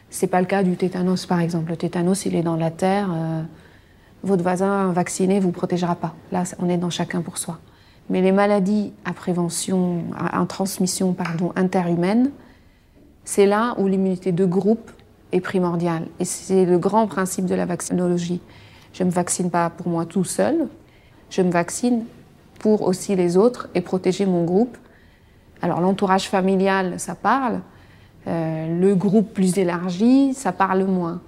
C'est 0.08 0.28
pas 0.28 0.40
le 0.40 0.46
cas 0.46 0.62
du 0.62 0.76
tétanos, 0.76 1.26
par 1.26 1.40
exemple. 1.40 1.70
Le 1.70 1.76
tétanos, 1.76 2.24
il 2.24 2.36
est 2.36 2.42
dans 2.42 2.56
la 2.56 2.70
terre. 2.70 3.10
Votre 4.22 4.44
voisin 4.44 4.92
vacciné 4.92 5.40
vous 5.40 5.50
protégera 5.50 5.96
pas. 5.96 6.14
Là, 6.30 6.44
on 6.60 6.68
est 6.68 6.78
dans 6.78 6.90
chacun 6.90 7.22
pour 7.22 7.38
soi. 7.38 7.58
Mais 8.08 8.20
les 8.20 8.32
maladies 8.32 8.92
à 9.04 9.12
prévention, 9.12 10.04
à, 10.16 10.44
transmission, 10.46 11.12
pardon, 11.12 11.52
interhumaine, 11.56 12.30
c'est 13.24 13.46
là 13.46 13.74
où 13.78 13.88
l'immunité 13.88 14.30
de 14.30 14.44
groupe 14.44 14.90
est 15.32 15.40
primordiale. 15.40 16.06
Et 16.20 16.24
c'est 16.24 16.64
le 16.64 16.78
grand 16.78 17.08
principe 17.08 17.46
de 17.46 17.54
la 17.54 17.66
vaccinologie. 17.66 18.40
Je 18.92 19.02
ne 19.02 19.08
me 19.08 19.12
vaccine 19.12 19.50
pas 19.50 19.70
pour 19.70 19.88
moi 19.88 20.06
tout 20.06 20.24
seul. 20.24 20.68
Je 21.30 21.42
me 21.42 21.50
vaccine 21.50 22.04
pour 22.60 22.82
aussi 22.82 23.16
les 23.16 23.36
autres 23.36 23.68
et 23.74 23.80
protéger 23.80 24.24
mon 24.24 24.44
groupe. 24.44 24.76
Alors 25.60 25.80
l'entourage 25.80 26.28
familial, 26.28 27.00
ça 27.00 27.16
parle. 27.16 27.60
Euh, 28.28 28.80
le 28.80 28.94
groupe 28.94 29.32
plus 29.34 29.58
élargi, 29.58 30.32
ça 30.32 30.52
parle 30.52 30.84
moins. 30.84 31.20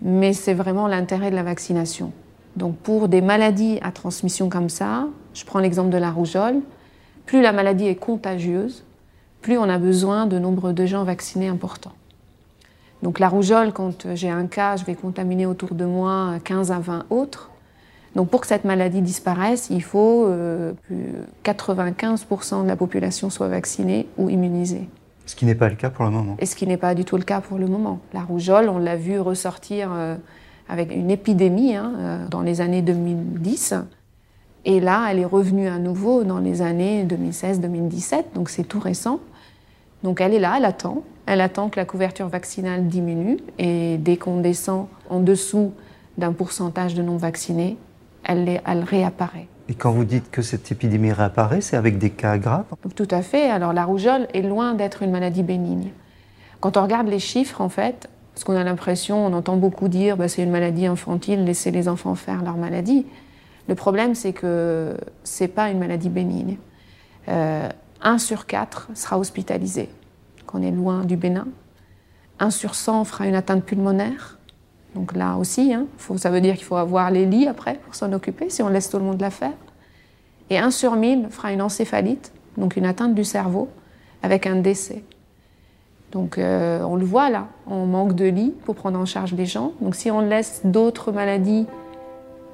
Mais 0.00 0.32
c'est 0.32 0.54
vraiment 0.54 0.88
l'intérêt 0.88 1.30
de 1.30 1.36
la 1.36 1.42
vaccination. 1.42 2.12
Donc 2.56 2.76
pour 2.76 3.08
des 3.08 3.20
maladies 3.20 3.78
à 3.82 3.90
transmission 3.90 4.48
comme 4.48 4.68
ça, 4.68 5.06
je 5.34 5.44
prends 5.44 5.58
l'exemple 5.58 5.90
de 5.90 5.98
la 5.98 6.10
rougeole, 6.10 6.60
plus 7.26 7.42
la 7.42 7.52
maladie 7.52 7.86
est 7.86 7.96
contagieuse, 7.96 8.84
plus 9.42 9.58
on 9.58 9.64
a 9.64 9.78
besoin 9.78 10.26
de 10.26 10.38
nombre 10.38 10.72
de 10.72 10.86
gens 10.86 11.04
vaccinés 11.04 11.48
importants. 11.48 11.92
Donc 13.02 13.18
la 13.18 13.28
rougeole, 13.28 13.72
quand 13.72 14.14
j'ai 14.14 14.30
un 14.30 14.46
cas, 14.46 14.76
je 14.76 14.84
vais 14.84 14.94
contaminer 14.94 15.46
autour 15.46 15.74
de 15.74 15.84
moi 15.84 16.36
15 16.44 16.72
à 16.72 16.78
20 16.78 17.06
autres. 17.10 17.50
Donc 18.14 18.30
pour 18.30 18.40
que 18.40 18.46
cette 18.46 18.64
maladie 18.64 19.02
disparaisse, 19.02 19.68
il 19.70 19.82
faut 19.82 20.26
euh, 20.26 20.72
que 20.88 21.50
95% 21.50 22.62
de 22.62 22.68
la 22.68 22.76
population 22.76 23.28
soit 23.28 23.48
vaccinée 23.48 24.06
ou 24.16 24.30
immunisée. 24.30 24.88
Ce 25.26 25.34
qui 25.34 25.46
n'est 25.46 25.54
pas 25.54 25.68
le 25.68 25.74
cas 25.74 25.90
pour 25.90 26.04
le 26.04 26.10
moment. 26.12 26.36
Et 26.38 26.46
ce 26.46 26.54
qui 26.54 26.66
n'est 26.66 26.76
pas 26.76 26.94
du 26.94 27.04
tout 27.04 27.16
le 27.16 27.24
cas 27.24 27.40
pour 27.40 27.58
le 27.58 27.66
moment. 27.66 27.98
La 28.12 28.20
rougeole, 28.20 28.68
on 28.68 28.78
l'a 28.78 28.96
vu 28.96 29.18
ressortir 29.18 29.90
euh, 29.92 30.16
avec 30.68 30.94
une 30.94 31.10
épidémie 31.10 31.74
hein, 31.74 31.92
euh, 31.98 32.28
dans 32.28 32.42
les 32.42 32.60
années 32.60 32.82
2010. 32.82 33.74
Et 34.64 34.80
là, 34.80 35.06
elle 35.10 35.18
est 35.18 35.26
revenue 35.26 35.68
à 35.68 35.78
nouveau 35.78 36.24
dans 36.24 36.38
les 36.38 36.62
années 36.62 37.04
2016-2017, 37.04 38.34
donc 38.34 38.48
c'est 38.48 38.64
tout 38.64 38.80
récent. 38.80 39.20
Donc 40.02 40.20
elle 40.20 40.34
est 40.34 40.38
là, 40.38 40.54
elle 40.56 40.64
attend. 40.64 41.02
Elle 41.26 41.40
attend 41.40 41.70
que 41.70 41.80
la 41.80 41.86
couverture 41.86 42.28
vaccinale 42.28 42.88
diminue. 42.88 43.38
Et 43.58 43.96
dès 43.98 44.16
qu'on 44.16 44.40
descend 44.40 44.86
en 45.08 45.20
dessous 45.20 45.72
d'un 46.18 46.32
pourcentage 46.32 46.94
de 46.94 47.02
non 47.02 47.16
vaccinés, 47.16 47.76
elle, 48.22 48.60
réapparaît. 48.84 49.48
Et 49.68 49.74
quand 49.74 49.92
vous 49.92 50.04
dites 50.04 50.30
que 50.30 50.42
cette 50.42 50.70
épidémie 50.70 51.12
réapparaît, 51.12 51.62
c'est 51.62 51.76
avec 51.76 51.98
des 51.98 52.10
cas 52.10 52.36
graves? 52.36 52.66
Tout 52.94 53.08
à 53.10 53.22
fait. 53.22 53.50
Alors 53.50 53.72
la 53.72 53.84
rougeole 53.84 54.28
est 54.34 54.42
loin 54.42 54.74
d'être 54.74 55.02
une 55.02 55.10
maladie 55.10 55.42
bénigne. 55.42 55.90
Quand 56.60 56.76
on 56.76 56.82
regarde 56.82 57.08
les 57.08 57.18
chiffres, 57.18 57.60
en 57.60 57.68
fait, 57.68 58.08
parce 58.34 58.42
qu'on 58.42 58.56
a 58.56 58.64
l'impression, 58.64 59.24
on 59.24 59.32
entend 59.32 59.56
beaucoup 59.56 59.86
dire, 59.86 60.16
bah, 60.16 60.26
c'est 60.26 60.42
une 60.42 60.50
maladie 60.50 60.86
infantile, 60.86 61.44
laissez 61.44 61.70
les 61.70 61.88
enfants 61.88 62.16
faire 62.16 62.42
leur 62.42 62.56
maladie. 62.56 63.06
Le 63.68 63.76
problème, 63.76 64.16
c'est 64.16 64.32
que 64.32 64.96
c'est 65.22 65.48
pas 65.48 65.70
une 65.70 65.78
maladie 65.78 66.08
bénigne. 66.08 66.56
Euh, 67.28 67.68
un 68.02 68.18
sur 68.18 68.46
quatre 68.46 68.88
sera 68.94 69.20
hospitalisé, 69.20 69.88
qu'on 70.46 70.62
est 70.62 70.72
loin 70.72 71.04
du 71.04 71.16
bénin. 71.16 71.46
Un 72.40 72.50
sur 72.50 72.74
100 72.74 73.04
fera 73.04 73.28
une 73.28 73.36
atteinte 73.36 73.64
pulmonaire. 73.64 74.38
Donc 74.96 75.14
là 75.14 75.36
aussi, 75.36 75.72
hein, 75.72 75.86
ça 76.16 76.30
veut 76.30 76.40
dire 76.40 76.56
qu'il 76.56 76.64
faut 76.64 76.76
avoir 76.76 77.12
les 77.12 77.26
lits 77.26 77.46
après 77.46 77.74
pour 77.84 77.94
s'en 77.94 78.12
occuper, 78.12 78.50
si 78.50 78.62
on 78.62 78.68
laisse 78.68 78.90
tout 78.90 78.98
le 78.98 79.04
monde 79.04 79.20
la 79.20 79.30
faire. 79.30 79.54
Et 80.50 80.58
un 80.58 80.72
sur 80.72 80.96
mille 80.96 81.28
fera 81.30 81.52
une 81.52 81.62
encéphalite, 81.62 82.32
donc 82.58 82.76
une 82.76 82.84
atteinte 82.84 83.14
du 83.14 83.24
cerveau, 83.24 83.68
avec 84.22 84.46
un 84.46 84.56
décès. 84.56 85.04
Donc 86.14 86.38
euh, 86.38 86.80
on 86.84 86.94
le 86.94 87.04
voit 87.04 87.28
là, 87.28 87.48
on 87.66 87.86
manque 87.86 88.14
de 88.14 88.26
lits 88.26 88.54
pour 88.64 88.76
prendre 88.76 88.98
en 88.98 89.04
charge 89.04 89.34
les 89.34 89.46
gens. 89.46 89.72
Donc 89.80 89.96
si 89.96 90.12
on 90.12 90.20
laisse 90.20 90.60
d'autres 90.64 91.10
maladies 91.10 91.66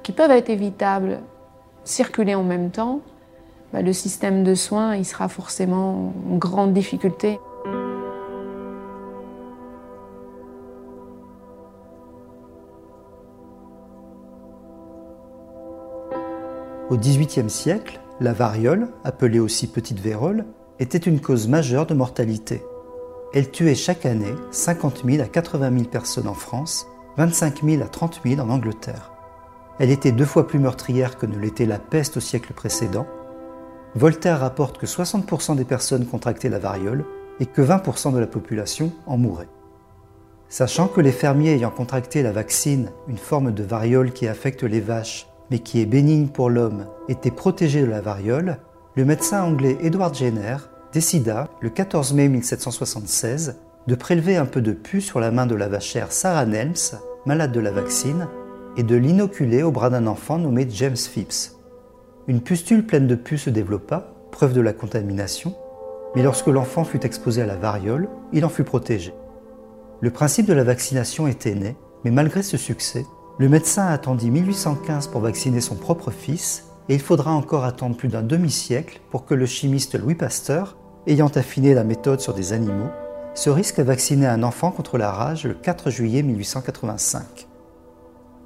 qui 0.01 0.11
peuvent 0.11 0.31
être 0.31 0.49
évitables 0.49 1.19
circuler 1.83 2.33
en 2.33 2.43
même 2.43 2.71
temps, 2.71 3.01
bah, 3.71 3.83
le 3.83 3.93
système 3.93 4.43
de 4.43 4.55
soins 4.55 4.95
il 4.95 5.05
sera 5.05 5.27
forcément 5.27 6.11
en 6.29 6.37
grande 6.37 6.73
difficulté. 6.73 7.39
Au 16.89 16.97
XVIIIe 16.97 17.49
siècle, 17.49 18.01
la 18.19 18.33
variole, 18.33 18.89
appelée 19.03 19.39
aussi 19.39 19.67
petite 19.67 19.99
vérole, 19.99 20.45
était 20.79 20.97
une 20.97 21.21
cause 21.21 21.47
majeure 21.47 21.85
de 21.85 21.93
mortalité. 21.93 22.63
Elle 23.33 23.49
tuait 23.49 23.75
chaque 23.75 24.05
année 24.05 24.35
50 24.51 25.03
000 25.05 25.23
à 25.23 25.27
80 25.27 25.71
000 25.71 25.83
personnes 25.85 26.27
en 26.27 26.33
France, 26.33 26.87
25 27.15 27.63
000 27.63 27.81
à 27.81 27.87
30 27.87 28.21
000 28.25 28.41
en 28.41 28.49
Angleterre. 28.49 29.13
Elle 29.79 29.89
était 29.89 30.11
deux 30.11 30.25
fois 30.25 30.47
plus 30.47 30.59
meurtrière 30.59 31.17
que 31.17 31.25
ne 31.25 31.37
l'était 31.37 31.65
la 31.65 31.79
peste 31.79 32.17
au 32.17 32.19
siècle 32.19 32.51
précédent. 32.53 33.07
Voltaire 33.95 34.41
rapporte 34.41 34.77
que 34.77 34.85
60% 34.85 35.55
des 35.55 35.63
personnes 35.63 36.05
contractaient 36.05 36.49
la 36.49 36.59
variole 36.59 37.05
et 37.39 37.45
que 37.45 37.61
20% 37.61 38.13
de 38.13 38.19
la 38.19 38.27
population 38.27 38.91
en 39.07 39.17
mourait. 39.17 39.47
Sachant 40.49 40.89
que 40.89 40.99
les 40.99 41.13
fermiers 41.13 41.53
ayant 41.53 41.71
contracté 41.71 42.23
la 42.23 42.33
vaccine, 42.33 42.91
une 43.07 43.17
forme 43.17 43.53
de 43.53 43.63
variole 43.63 44.11
qui 44.11 44.27
affecte 44.27 44.63
les 44.63 44.81
vaches, 44.81 45.27
mais 45.49 45.59
qui 45.59 45.79
est 45.79 45.85
bénigne 45.85 46.27
pour 46.27 46.49
l'homme, 46.49 46.87
était 47.07 47.31
protégé 47.31 47.81
de 47.81 47.89
la 47.89 48.01
variole, 48.01 48.57
le 48.95 49.05
médecin 49.05 49.41
anglais 49.41 49.77
Edward 49.81 50.13
Jenner 50.13 50.57
décida, 50.93 51.49
le 51.61 51.69
14 51.69 52.13
mai 52.13 52.27
1776, 52.27 53.55
de 53.87 53.95
prélever 53.95 54.37
un 54.37 54.45
peu 54.45 54.61
de 54.61 54.73
pus 54.73 55.01
sur 55.01 55.19
la 55.19 55.31
main 55.31 55.45
de 55.45 55.55
la 55.55 55.67
vachère 55.67 56.11
Sarah 56.11 56.45
Nelms, 56.45 56.99
malade 57.25 57.51
de 57.51 57.59
la 57.59 57.71
vaccine, 57.71 58.27
et 58.77 58.83
de 58.83 58.95
l'inoculer 58.95 59.63
au 59.63 59.71
bras 59.71 59.89
d'un 59.89 60.07
enfant 60.07 60.37
nommé 60.37 60.67
James 60.69 60.97
Phipps. 60.97 61.55
Une 62.27 62.41
pustule 62.41 62.85
pleine 62.85 63.07
de 63.07 63.15
pus 63.15 63.37
se 63.37 63.49
développa, 63.49 64.13
preuve 64.31 64.53
de 64.53 64.61
la 64.61 64.73
contamination, 64.73 65.55
mais 66.15 66.23
lorsque 66.23 66.47
l'enfant 66.47 66.83
fut 66.83 67.05
exposé 67.05 67.41
à 67.41 67.45
la 67.45 67.55
variole, 67.55 68.09
il 68.33 68.45
en 68.45 68.49
fut 68.49 68.63
protégé. 68.63 69.13
Le 70.01 70.11
principe 70.11 70.45
de 70.45 70.53
la 70.53 70.63
vaccination 70.63 71.27
était 71.27 71.55
né, 71.55 71.75
mais 72.03 72.11
malgré 72.11 72.43
ce 72.43 72.57
succès, 72.57 73.05
le 73.39 73.49
médecin 73.49 73.87
attendit 73.87 74.29
1815 74.29 75.07
pour 75.07 75.21
vacciner 75.21 75.61
son 75.61 75.75
propre 75.75 76.11
fils, 76.11 76.65
et 76.89 76.95
il 76.95 77.01
faudra 77.01 77.31
encore 77.31 77.63
attendre 77.63 77.95
plus 77.95 78.09
d'un 78.09 78.23
demi-siècle 78.23 79.01
pour 79.09 79.25
que 79.25 79.33
le 79.33 79.45
chimiste 79.45 79.97
Louis 79.97 80.15
Pasteur, 80.15 80.77
ayant 81.07 81.29
affiné 81.29 81.73
la 81.73 81.83
méthode 81.83 82.19
sur 82.19 82.33
des 82.33 82.53
animaux, 82.53 82.89
se 83.33 83.49
risque 83.49 83.79
à 83.79 83.83
vacciner 83.83 84.27
un 84.27 84.43
enfant 84.43 84.71
contre 84.71 84.97
la 84.97 85.11
rage 85.11 85.45
le 85.45 85.53
4 85.53 85.89
juillet 85.89 86.21
1885. 86.21 87.47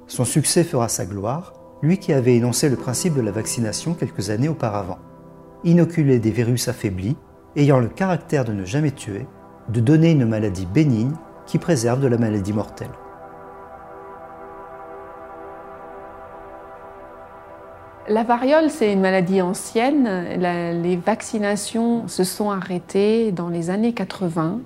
Son 0.06 0.24
succès 0.24 0.64
fera 0.64 0.88
sa 0.88 1.04
gloire, 1.04 1.54
lui 1.82 1.98
qui 1.98 2.12
avait 2.12 2.36
énoncé 2.36 2.68
le 2.68 2.76
principe 2.76 3.14
de 3.14 3.20
la 3.20 3.32
vaccination 3.32 3.94
quelques 3.94 4.30
années 4.30 4.48
auparavant. 4.48 4.98
Inoculer 5.64 6.18
des 6.18 6.30
virus 6.30 6.68
affaiblis, 6.68 7.16
ayant 7.56 7.80
le 7.80 7.88
caractère 7.88 8.44
de 8.44 8.52
ne 8.52 8.64
jamais 8.64 8.92
tuer, 8.92 9.26
de 9.68 9.80
donner 9.80 10.12
une 10.12 10.26
maladie 10.26 10.66
bénigne 10.66 11.14
qui 11.46 11.58
préserve 11.58 12.00
de 12.00 12.06
la 12.06 12.18
maladie 12.18 12.52
mortelle. 12.52 12.90
La 18.08 18.22
variole, 18.22 18.70
c'est 18.70 18.92
une 18.92 19.00
maladie 19.00 19.42
ancienne. 19.42 20.08
les 20.38 20.96
vaccinations 20.96 22.06
se 22.06 22.22
sont 22.22 22.50
arrêtées 22.50 23.32
dans 23.32 23.48
les 23.48 23.68
années 23.68 23.94
80, 23.94 24.60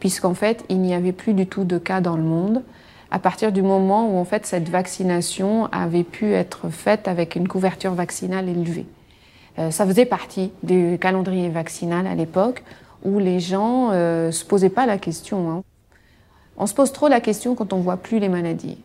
puisqu'en 0.00 0.32
fait, 0.32 0.64
il 0.70 0.80
n'y 0.80 0.94
avait 0.94 1.12
plus 1.12 1.34
du 1.34 1.46
tout 1.46 1.64
de 1.64 1.76
cas 1.76 2.00
dans 2.00 2.16
le 2.16 2.22
monde. 2.22 2.62
À 3.10 3.18
partir 3.18 3.52
du 3.52 3.60
moment 3.60 4.08
où 4.08 4.18
en 4.18 4.24
fait 4.24 4.46
cette 4.46 4.68
vaccination 4.70 5.66
avait 5.66 6.04
pu 6.04 6.32
être 6.32 6.70
faite 6.70 7.08
avec 7.08 7.36
une 7.36 7.48
couverture 7.48 7.92
vaccinale 7.92 8.48
élevée. 8.48 8.86
Euh, 9.58 9.70
ça 9.70 9.86
faisait 9.86 10.04
partie 10.04 10.52
du 10.62 10.98
calendrier 11.00 11.48
vaccinal 11.48 12.06
à 12.06 12.14
l'époque 12.14 12.62
où 13.04 13.18
les 13.18 13.40
gens 13.40 13.90
euh, 13.92 14.30
se 14.30 14.44
posaient 14.44 14.68
pas 14.68 14.86
la 14.86 14.98
question. 14.98 15.50
Hein. 15.50 15.62
On 16.58 16.66
se 16.66 16.74
pose 16.74 16.92
trop 16.92 17.08
la 17.08 17.20
question 17.20 17.54
quand 17.54 17.72
on 17.72 17.80
voit 17.80 17.96
plus 17.96 18.18
les 18.18 18.28
maladies. 18.28 18.78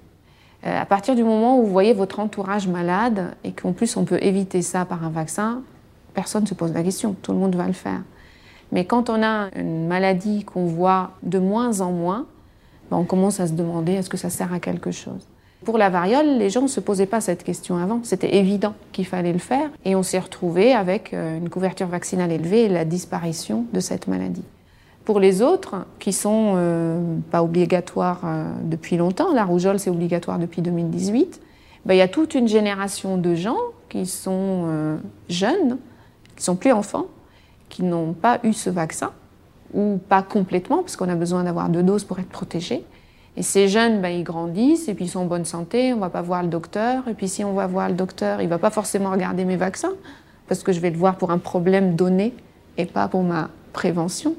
Euh, 0.65 0.81
à 0.81 0.85
partir 0.85 1.15
du 1.15 1.23
moment 1.23 1.59
où 1.59 1.63
vous 1.63 1.71
voyez 1.71 1.93
votre 1.93 2.19
entourage 2.19 2.67
malade 2.67 3.33
et 3.43 3.51
qu'en 3.51 3.73
plus 3.73 3.97
on 3.97 4.05
peut 4.05 4.19
éviter 4.21 4.61
ça 4.61 4.85
par 4.85 5.03
un 5.03 5.09
vaccin, 5.09 5.61
personne 6.13 6.43
ne 6.43 6.47
se 6.47 6.53
pose 6.53 6.73
la 6.73 6.83
question, 6.83 7.15
tout 7.21 7.33
le 7.33 7.37
monde 7.37 7.55
va 7.55 7.67
le 7.67 7.73
faire. 7.73 8.01
Mais 8.71 8.85
quand 8.85 9.09
on 9.09 9.21
a 9.21 9.49
une 9.55 9.87
maladie 9.87 10.43
qu'on 10.43 10.65
voit 10.65 11.11
de 11.21 11.37
moins 11.37 11.81
en 11.81 11.91
moins, 11.91 12.25
ben, 12.89 12.97
on 12.97 13.03
commence 13.03 13.39
à 13.39 13.47
se 13.47 13.53
demander 13.53 13.93
est-ce 13.93 14.09
que 14.09 14.17
ça 14.17 14.29
sert 14.29 14.53
à 14.53 14.59
quelque 14.59 14.91
chose? 14.91 15.27
Pour 15.63 15.77
la 15.77 15.89
variole, 15.89 16.37
les 16.37 16.49
gens 16.49 16.61
ne 16.61 16.67
se 16.67 16.79
posaient 16.79 17.05
pas 17.05 17.21
cette 17.21 17.43
question 17.43 17.77
avant. 17.77 18.01
C'était 18.03 18.35
évident 18.35 18.73
qu'il 18.91 19.05
fallait 19.05 19.31
le 19.31 19.39
faire. 19.39 19.69
Et 19.85 19.95
on 19.95 20.03
s'est 20.03 20.19
retrouvé 20.19 20.73
avec 20.73 21.13
euh, 21.13 21.37
une 21.37 21.49
couverture 21.49 21.87
vaccinale 21.87 22.31
élevée 22.31 22.63
et 22.63 22.69
la 22.69 22.83
disparition 22.83 23.65
de 23.71 23.79
cette 23.79 24.07
maladie. 24.07 24.43
Pour 25.05 25.19
les 25.19 25.41
autres, 25.41 25.85
qui 25.99 26.13
sont 26.13 26.53
euh, 26.55 27.17
pas 27.29 27.43
obligatoires 27.43 28.21
euh, 28.23 28.53
depuis 28.63 28.95
longtemps, 28.95 29.33
la 29.33 29.43
rougeole 29.43 29.77
c'est 29.77 29.89
obligatoire 29.89 30.39
depuis 30.39 30.61
2018, 30.61 31.41
ben, 31.85 31.93
il 31.93 31.97
y 31.97 32.01
a 32.01 32.07
toute 32.07 32.35
une 32.35 32.47
génération 32.47 33.17
de 33.17 33.35
gens 33.35 33.57
qui 33.89 34.05
sont 34.05 34.63
euh, 34.65 34.97
jeunes, 35.27 35.77
qui 36.37 36.43
sont 36.43 36.55
plus 36.55 36.71
enfants, 36.71 37.07
qui 37.67 37.83
n'ont 37.83 38.13
pas 38.13 38.39
eu 38.43 38.53
ce 38.53 38.69
vaccin, 38.69 39.11
ou 39.73 39.99
pas 40.07 40.21
complètement, 40.21 40.77
parce 40.77 40.95
qu'on 40.95 41.09
a 41.09 41.15
besoin 41.15 41.43
d'avoir 41.43 41.67
deux 41.67 41.83
doses 41.83 42.05
pour 42.05 42.19
être 42.19 42.29
protégé. 42.29 42.85
Et 43.35 43.43
ces 43.43 43.67
jeunes, 43.67 43.99
ben, 43.99 44.07
ils 44.09 44.23
grandissent 44.23 44.87
et 44.87 44.93
puis 44.93 45.05
ils 45.05 45.09
sont 45.09 45.21
en 45.21 45.25
bonne 45.25 45.43
santé, 45.43 45.93
on 45.93 45.99
va 45.99 46.09
pas 46.09 46.21
voir 46.21 46.43
le 46.43 46.49
docteur. 46.49 47.09
Et 47.09 47.13
puis 47.13 47.27
si 47.27 47.43
on 47.43 47.53
va 47.53 47.67
voir 47.67 47.89
le 47.89 47.95
docteur, 47.95 48.41
il 48.41 48.47
va 48.47 48.57
pas 48.57 48.69
forcément 48.69 49.11
regarder 49.11 49.43
mes 49.43 49.57
vaccins, 49.57 49.93
parce 50.47 50.63
que 50.63 50.71
je 50.71 50.79
vais 50.79 50.91
le 50.91 50.97
voir 50.97 51.17
pour 51.17 51.31
un 51.31 51.39
problème 51.39 51.95
donné 51.95 52.33
et 52.77 52.85
pas 52.85 53.09
pour 53.09 53.23
ma 53.23 53.49
prévention. 53.73 54.35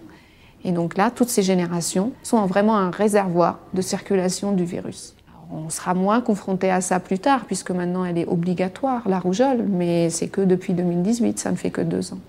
Et 0.65 0.73
donc 0.73 0.97
là, 0.97 1.11
toutes 1.11 1.29
ces 1.29 1.43
générations 1.43 2.13
sont 2.23 2.45
vraiment 2.47 2.77
un 2.77 2.91
réservoir 2.91 3.59
de 3.75 3.83
circulation 3.83 4.53
du 4.53 4.65
virus. 4.65 5.15
on 5.53 5.69
sera 5.69 5.95
moins 5.95 6.21
confronté 6.21 6.71
à 6.71 6.81
ça 6.81 6.99
plus 7.01 7.19
tard, 7.19 7.45
puisque 7.45 7.71
maintenant 7.71 8.05
elle 8.05 8.19
est 8.19 8.27
obligatoire, 8.27 9.09
la 9.09 9.19
rougeole, 9.19 9.63
mais 9.69 10.09
c'est 10.11 10.29
que 10.29 10.41
depuis 10.41 10.73
2018, 10.73 11.39
ça 11.39 11.51
ne 11.51 11.57
fait 11.57 11.71
que 11.71 11.83
deux 11.83 12.13
ans. 12.15 12.21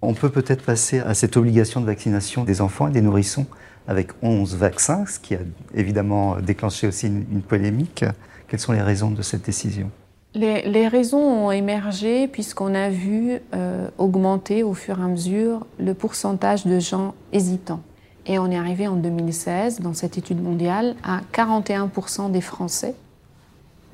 On 0.00 0.14
peut 0.14 0.28
peut-être 0.28 0.62
passer 0.62 1.00
à 1.00 1.14
cette 1.14 1.36
obligation 1.36 1.80
de 1.80 1.86
vaccination 1.86 2.44
des 2.44 2.60
enfants 2.60 2.88
et 2.88 2.92
des 2.92 3.00
nourrissons 3.00 3.46
avec 3.88 4.10
11 4.22 4.54
vaccins, 4.54 5.06
ce 5.06 5.18
qui 5.18 5.34
a 5.34 5.38
évidemment 5.74 6.36
déclenché 6.36 6.86
aussi 6.86 7.06
une, 7.06 7.42
polémique. 7.42 8.04
Quelles 8.46 8.60
sont 8.60 8.72
les 8.72 8.82
raisons 8.82 9.10
de 9.10 9.22
cette 9.22 9.44
décision? 9.44 9.90
Les, 10.34 10.88
raisons 10.88 11.18
ont 11.18 11.50
émergé 11.50 12.28
puisqu'on 12.28 12.74
a 12.74 12.90
vu 12.90 13.38
euh, 13.54 13.88
augmenter 13.98 14.62
au 14.62 14.74
fur 14.74 14.98
et 14.98 15.02
à 15.02 15.06
mesure 15.06 15.66
le 15.78 15.94
pourcentage 15.94 16.66
de 16.66 16.78
gens 16.78 17.14
hésitants. 17.32 17.80
Et 18.26 18.38
on 18.38 18.50
est 18.50 18.58
arrivé 18.58 18.86
en 18.86 18.96
2016, 18.96 19.80
dans 19.80 19.94
cette 19.94 20.18
étude 20.18 20.42
mondiale, 20.42 20.96
à 21.02 21.20
41% 21.32 22.30
des 22.30 22.42
Français 22.42 22.94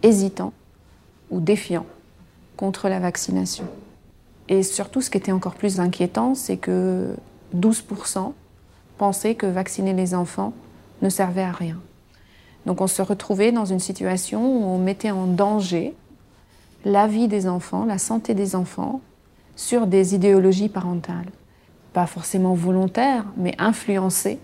hésitants 0.03 0.53
ou 1.31 1.41
défiants 1.41 1.87
contre 2.57 2.89
la 2.89 2.99
vaccination. 2.99 3.65
Et 4.49 4.63
surtout, 4.63 5.01
ce 5.01 5.11
qui 5.11 5.19
était 5.19 5.33
encore 5.33 5.55
plus 5.55 5.81
inquiétant, 5.81 6.35
c'est 6.35 6.57
que 6.57 7.15
12% 7.57 8.33
pensaient 8.99 9.35
que 9.35 9.47
vacciner 9.47 9.93
les 9.93 10.15
enfants 10.15 10.53
ne 11.01 11.09
servait 11.09 11.43
à 11.43 11.53
rien. 11.53 11.79
Donc 12.67 12.81
on 12.81 12.87
se 12.87 13.03
retrouvait 13.03 13.53
dans 13.53 13.65
une 13.65 13.79
situation 13.79 14.45
où 14.45 14.65
on 14.65 14.79
mettait 14.79 15.11
en 15.11 15.27
danger 15.27 15.95
la 16.85 17.07
vie 17.07 17.29
des 17.29 17.49
enfants, 17.49 17.85
la 17.85 17.99
santé 17.99 18.35
des 18.35 18.55
enfants, 18.55 19.01
sur 19.57 19.87
des 19.87 20.15
idéologies 20.15 20.69
parentales. 20.69 21.31
Pas 21.93 22.07
forcément 22.07 22.55
volontaires, 22.55 23.25
mais 23.37 23.55
influencées, 23.59 24.39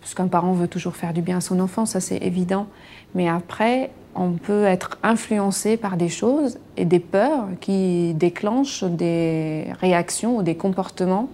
puisqu'un 0.00 0.28
parent 0.28 0.52
veut 0.52 0.68
toujours 0.68 0.96
faire 0.96 1.12
du 1.12 1.22
bien 1.22 1.38
à 1.38 1.40
son 1.40 1.60
enfant, 1.60 1.86
ça 1.86 2.00
c'est 2.00 2.18
évident. 2.18 2.66
Mais 3.14 3.28
après, 3.28 3.90
on 4.14 4.32
peut 4.32 4.64
être 4.64 4.98
influencé 5.02 5.76
par 5.76 5.96
des 5.96 6.08
choses 6.08 6.58
et 6.76 6.84
des 6.84 7.00
peurs 7.00 7.48
qui 7.60 8.14
déclenchent 8.14 8.84
des 8.84 9.66
réactions 9.80 10.36
ou 10.36 10.42
des 10.42 10.56
comportements 10.56 11.28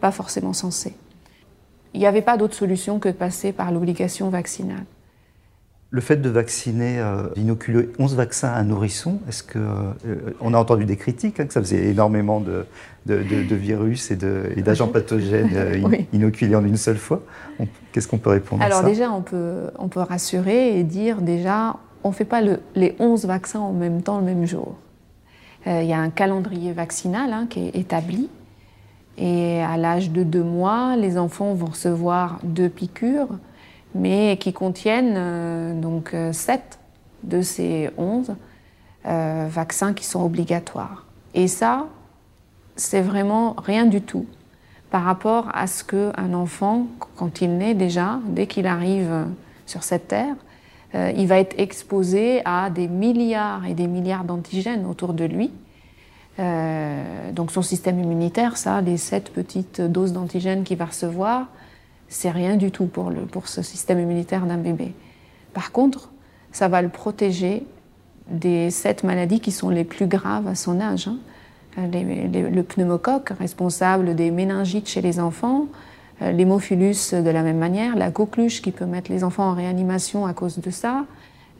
pas 0.00 0.10
forcément 0.10 0.52
sensés. 0.52 0.94
Il 1.94 2.00
n'y 2.00 2.06
avait 2.06 2.22
pas 2.22 2.36
d'autre 2.36 2.54
solution 2.54 2.98
que 2.98 3.08
de 3.08 3.14
passer 3.14 3.52
par 3.52 3.72
l'obligation 3.72 4.28
vaccinale. 4.28 4.84
Le 5.90 6.02
fait 6.02 6.16
de 6.16 6.28
vacciner, 6.28 6.98
euh, 6.98 7.28
d'inoculer 7.34 7.88
11 7.98 8.14
vaccins 8.14 8.48
à 8.48 8.58
un 8.58 8.64
nourrisson, 8.64 9.20
est-ce 9.26 9.42
que. 9.42 9.58
Euh, 9.58 10.34
on 10.38 10.52
a 10.52 10.58
entendu 10.58 10.84
des 10.84 10.96
critiques, 10.96 11.40
hein, 11.40 11.46
que 11.46 11.52
ça 11.54 11.62
faisait 11.62 11.86
énormément 11.86 12.40
de, 12.40 12.66
virus 13.06 14.10
et 14.10 14.16
d'agents 14.16 14.88
pathogènes 14.88 15.48
euh, 15.54 15.80
inoculés 16.12 16.56
en 16.56 16.64
une 16.64 16.76
seule 16.76 16.98
fois. 16.98 17.22
Qu'est-ce 17.90 18.06
qu'on 18.06 18.18
peut 18.18 18.28
répondre 18.28 18.62
Alors, 18.62 18.80
à 18.80 18.82
ça? 18.82 18.86
Alors, 18.86 18.94
déjà, 18.94 19.10
on 19.12 19.22
peut, 19.22 19.70
on 19.78 19.88
peut 19.88 20.00
rassurer 20.00 20.78
et 20.78 20.84
dire 20.84 21.22
déjà, 21.22 21.76
on 22.04 22.10
ne 22.10 22.14
fait 22.14 22.26
pas 22.26 22.42
les 22.42 22.94
11 22.98 23.24
vaccins 23.24 23.60
en 23.60 23.72
même 23.72 24.02
temps, 24.02 24.18
le 24.18 24.26
même 24.26 24.46
jour. 24.46 24.76
Il 25.64 25.84
y 25.84 25.92
a 25.92 25.98
un 25.98 26.10
calendrier 26.10 26.72
vaccinal 26.72 27.32
hein, 27.32 27.46
qui 27.48 27.66
est 27.66 27.76
établi. 27.76 28.28
Et 29.16 29.60
à 29.62 29.76
l'âge 29.76 30.10
de 30.10 30.22
deux 30.22 30.42
mois, 30.42 30.96
les 30.96 31.18
enfants 31.18 31.54
vont 31.54 31.66
recevoir 31.66 32.38
deux 32.44 32.68
piqûres 32.68 33.38
mais 33.94 34.36
qui 34.38 34.52
contiennent 34.52 35.14
euh, 35.16 35.80
donc 35.80 36.14
7 36.32 36.60
euh, 36.60 36.60
de 37.22 37.42
ces 37.42 37.90
11 37.96 38.34
euh, 39.06 39.46
vaccins 39.50 39.92
qui 39.92 40.04
sont 40.04 40.24
obligatoires. 40.24 41.04
Et 41.34 41.48
ça, 41.48 41.86
c'est 42.76 43.00
vraiment 43.00 43.54
rien 43.58 43.86
du 43.86 44.00
tout 44.00 44.26
par 44.90 45.04
rapport 45.04 45.48
à 45.52 45.66
ce 45.66 45.84
qu'un 45.84 46.32
enfant, 46.32 46.86
quand 47.16 47.42
il 47.42 47.58
naît 47.58 47.74
déjà, 47.74 48.20
dès 48.26 48.46
qu'il 48.46 48.66
arrive 48.66 49.26
sur 49.66 49.82
cette 49.82 50.08
terre, 50.08 50.34
il 50.94 51.26
va 51.26 51.38
être 51.38 51.54
exposé 51.60 52.40
à 52.46 52.70
des 52.70 52.88
milliards 52.88 53.66
et 53.66 53.74
des 53.74 53.86
milliards 53.86 54.24
d'antigènes 54.24 54.86
autour 54.86 55.12
de 55.12 55.24
lui. 55.24 55.50
donc 57.34 57.50
son 57.50 57.60
système 57.60 58.00
immunitaire, 58.02 58.56
ça, 58.56 58.80
les 58.80 58.96
sept 58.96 59.30
petites 59.30 59.82
doses 59.82 60.14
d'antigènes 60.14 60.64
qu'il 60.64 60.78
va 60.78 60.86
recevoir, 60.86 61.48
c'est 62.08 62.30
rien 62.30 62.56
du 62.56 62.70
tout 62.70 62.86
pour, 62.86 63.10
le, 63.10 63.20
pour 63.22 63.48
ce 63.48 63.62
système 63.62 64.00
immunitaire 64.00 64.46
d'un 64.46 64.56
bébé. 64.56 64.94
Par 65.52 65.72
contre, 65.72 66.10
ça 66.52 66.68
va 66.68 66.82
le 66.82 66.88
protéger 66.88 67.64
des 68.30 68.70
sept 68.70 69.04
maladies 69.04 69.40
qui 69.40 69.52
sont 69.52 69.70
les 69.70 69.84
plus 69.84 70.06
graves 70.06 70.46
à 70.46 70.54
son 70.54 70.80
âge. 70.80 71.08
Hein. 71.08 71.18
le 71.76 72.62
pneumocoque, 72.62 73.30
responsable 73.38 74.14
des 74.14 74.30
méningites 74.30 74.88
chez 74.88 75.00
les 75.00 75.20
enfants, 75.20 75.66
euh, 76.22 76.32
l'hémophilus 76.32 77.12
de 77.14 77.30
la 77.30 77.42
même 77.42 77.58
manière, 77.58 77.96
la 77.96 78.10
coqueluche 78.10 78.60
qui 78.60 78.72
peut 78.72 78.86
mettre 78.86 79.10
les 79.10 79.24
enfants 79.24 79.50
en 79.50 79.54
réanimation 79.54 80.26
à 80.26 80.32
cause 80.32 80.58
de 80.58 80.70
ça, 80.70 81.04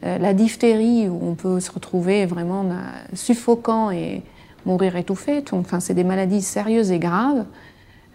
euh, 0.03 0.17
la 0.17 0.33
diphtérie 0.33 1.07
où 1.07 1.19
on 1.21 1.35
peut 1.35 1.59
se 1.59 1.71
retrouver 1.71 2.25
vraiment 2.25 2.65
suffocant 3.13 3.91
et 3.91 4.21
mourir 4.65 4.95
étouffé. 4.95 5.43
Enfin, 5.51 5.79
c'est 5.79 5.93
des 5.93 6.03
maladies 6.03 6.41
sérieuses 6.41 6.91
et 6.91 6.99
graves 6.99 7.45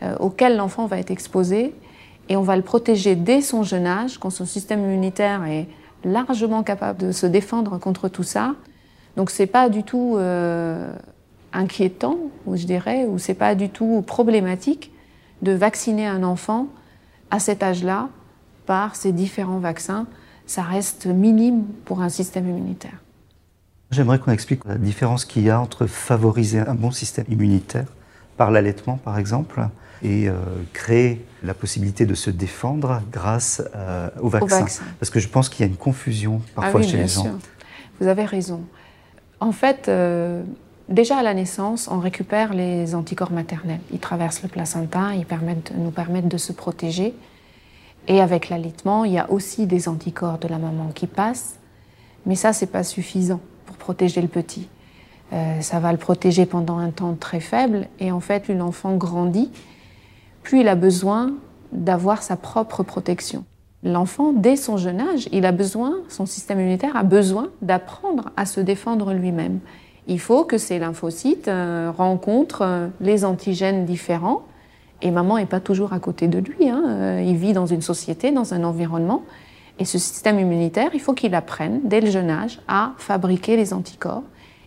euh, 0.03 0.17
auxquelles 0.19 0.57
l'enfant 0.57 0.87
va 0.87 0.99
être 0.99 1.11
exposé 1.11 1.75
et 2.29 2.37
on 2.37 2.43
va 2.43 2.57
le 2.57 2.63
protéger 2.63 3.17
dès 3.17 3.41
son 3.41 3.63
jeune 3.63 3.87
âge, 3.87 4.19
quand 4.19 4.31
son 4.31 4.47
système 4.47 4.81
immunitaire 4.81 5.45
est 5.45 5.69
largement 6.05 6.63
capable 6.63 6.99
de 6.99 7.13
se 7.13 7.27
défendre 7.27 7.79
contre 7.79 8.09
tout 8.09 8.23
ça. 8.23 8.55
Donc 9.17 9.31
c'est 9.31 9.47
pas 9.47 9.69
du 9.69 9.83
tout 9.83 10.17
euh, 10.17 10.93
inquiétant, 11.53 12.19
ou 12.47 12.57
je 12.57 12.67
dirais, 12.67 13.07
ou 13.07 13.19
c'est 13.19 13.35
pas 13.35 13.55
du 13.55 13.69
tout 13.69 14.03
problématique 14.07 14.93
de 15.43 15.53
vacciner 15.53 16.07
un 16.07 16.23
enfant 16.23 16.69
à 17.31 17.39
cet 17.39 17.63
âge-là 17.63 18.09
par 18.67 18.97
ces 18.97 19.13
différents 19.13 19.59
vaccins. 19.59 20.07
Ça 20.47 20.63
reste 20.63 21.07
minime 21.07 21.65
pour 21.85 22.03
un 22.03 22.09
système 22.09 22.49
immunitaire. 22.49 22.99
J'aimerais 23.91 24.19
qu'on 24.19 24.33
explique 24.33 24.65
la 24.65 24.77
différence 24.77 25.25
qu'il 25.25 25.43
y 25.43 25.51
a 25.51 25.61
entre 25.61 25.87
favoriser 25.87 26.59
un 26.59 26.75
bon 26.75 26.91
système 26.91 27.27
immunitaire 27.29 27.87
par 28.37 28.51
l'allaitement, 28.51 28.97
par 28.97 29.19
exemple, 29.19 29.69
et 30.05 30.29
euh, 30.29 30.35
créer 30.75 31.25
la 31.43 31.55
possibilité 31.55 32.05
de 32.05 32.15
se 32.15 32.29
défendre 32.29 33.03
grâce 33.11 33.63
euh, 33.75 34.11
au, 34.21 34.29
vaccin. 34.29 34.67
Parce 35.01 35.11
que 35.11 35.19
je 35.19 35.29
pense 35.29 35.49
qu'il 35.49 35.65
y 35.65 35.69
a 35.69 35.71
une 35.71 35.79
confusion 35.79 36.43
parfois 36.55 36.83
ah 36.85 36.87
chez 36.87 36.99
les 36.99 37.09
gens. 37.09 37.39
Vous 38.01 38.07
avez 38.07 38.27
raison. 38.27 38.61
En 39.41 39.53
fait, 39.53 39.89
euh, 39.89 40.43
déjà 40.91 41.17
à 41.17 41.23
la 41.23 41.33
naissance, 41.33 41.89
on 41.91 42.01
récupère 42.01 42.53
les 42.53 42.95
anticorps 42.95 43.33
maternels. 43.33 43.81
Ils 43.93 43.99
traversent 43.99 44.43
le 44.43 44.49
placenta, 44.49 45.15
ils 45.15 45.25
permettent, 45.25 45.73
nous 45.75 45.91
permettent 45.91 46.29
de 46.29 46.37
se 46.37 46.53
protéger. 46.53 47.15
Et 48.07 48.21
avec 48.21 48.51
l'allaitement, 48.51 49.07
il 49.07 49.13
y 49.13 49.19
a 49.19 49.31
aussi 49.31 49.67
des 49.67 49.89
anticorps 49.89 50.39
de 50.39 50.49
la 50.49 50.59
maman 50.59 50.91
qui 50.95 51.07
passent. 51.07 51.55
Mais 52.27 52.35
ça, 52.35 52.53
c'est 52.53 52.67
pas 52.67 52.83
suffisant 52.83 53.41
pour 53.65 53.77
protéger 53.77 54.21
le 54.21 54.29
petit. 54.29 54.69
ça 55.61 55.81
va 55.81 55.91
le 55.91 55.99
protéger 55.99 56.45
pendant 56.45 56.79
un 56.79 56.91
temps 56.91 57.15
très 57.15 57.41
faible. 57.41 57.89
Et 58.01 58.13
en 58.13 58.21
fait, 58.21 58.49
l'enfant 58.49 58.97
grandit, 58.97 59.51
plus 60.45 60.61
il 60.61 60.69
a 60.69 60.77
besoin 60.77 61.35
d'avoir 61.73 62.23
sa 62.23 62.37
propre 62.37 62.85
protection. 62.85 63.45
L'enfant, 63.83 64.33
dès 64.33 64.57
son 64.57 64.77
jeune 64.77 65.01
âge, 65.01 65.29
il 65.33 65.45
a 65.45 65.53
besoin, 65.53 65.97
son 66.09 66.25
système 66.25 66.61
immunitaire 66.61 66.97
a 66.97 67.03
besoin 67.03 67.49
d'apprendre 67.61 68.31
à 68.37 68.47
se 68.47 68.61
défendre 68.61 69.13
lui-même. 69.13 69.59
Il 70.07 70.21
faut 70.21 70.45
que 70.45 70.57
ces 70.57 70.79
lymphocytes 70.79 71.49
euh, 71.49 71.91
rencontrent 71.95 72.63
euh, 72.63 72.89
les 73.01 73.25
antigènes 73.25 73.85
différents. 73.85 74.43
Et 75.03 75.11
maman 75.11 75.37
n'est 75.37 75.47
pas 75.47 75.61
toujours 75.61 75.93
à 75.93 75.99
côté 75.99 76.29
de 76.29 76.39
lui. 76.39 76.69
Hein. 76.69 76.83
Euh, 76.87 77.23
il 77.27 77.37
vit 77.37 77.53
dans 77.53 77.67
une 77.67 77.83
société, 77.83 78.31
dans 78.31 78.55
un 78.55 78.65
environnement. 78.65 79.23
Et 79.79 79.85
ce 79.85 79.99
système 79.99 80.39
immunitaire, 80.39 80.91
il 80.95 81.01
faut 81.01 81.15
qu'il 81.15 81.35
apprenne 81.35 81.81
dès 81.85 82.01
le 82.01 82.11
jeune 82.11 82.31
âge 82.31 82.61
à 82.69 82.93
fabriquer 82.97 83.57
les 83.57 83.75
anticorps 83.75 84.23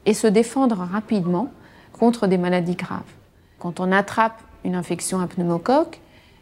et 0.05 0.13
se 0.13 0.27
défendre 0.27 0.87
rapidement 0.91 1.49
contre 1.93 2.27
des 2.27 2.37
maladies 2.37 2.75
graves. 2.75 3.01
Quand 3.57 3.79
on 3.79 3.91
attrape 3.91 4.41
une 4.63 4.75
infection 4.75 5.19
à 5.19 5.27
pneumocoque, 5.27 5.99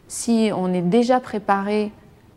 si 0.08 0.50
on 0.54 0.72
est 0.72 0.82
déjà 0.82 1.20
préparé 1.20 1.92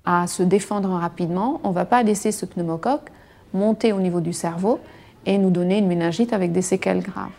à 0.06 0.28
se 0.28 0.44
défendre 0.44 0.89
rapidement, 0.89 1.62
on 1.63 1.70
ne 1.70 1.74
va 1.74 1.86
pas 1.86 2.04
laisser 2.04 2.32
ce 2.32 2.46
pneumocoque 2.46 3.12
monter 3.54 3.94
au 3.94 4.00
niveau 4.00 4.22
du 4.22 4.34
cerveau 4.34 4.80
et 5.26 5.38
nous 5.38 5.52
donner 5.52 5.78
une 5.78 5.88
méningite 5.88 6.34
avec 6.34 6.52
des 6.52 6.62
séquelles 6.62 7.02
graves. 7.02 7.30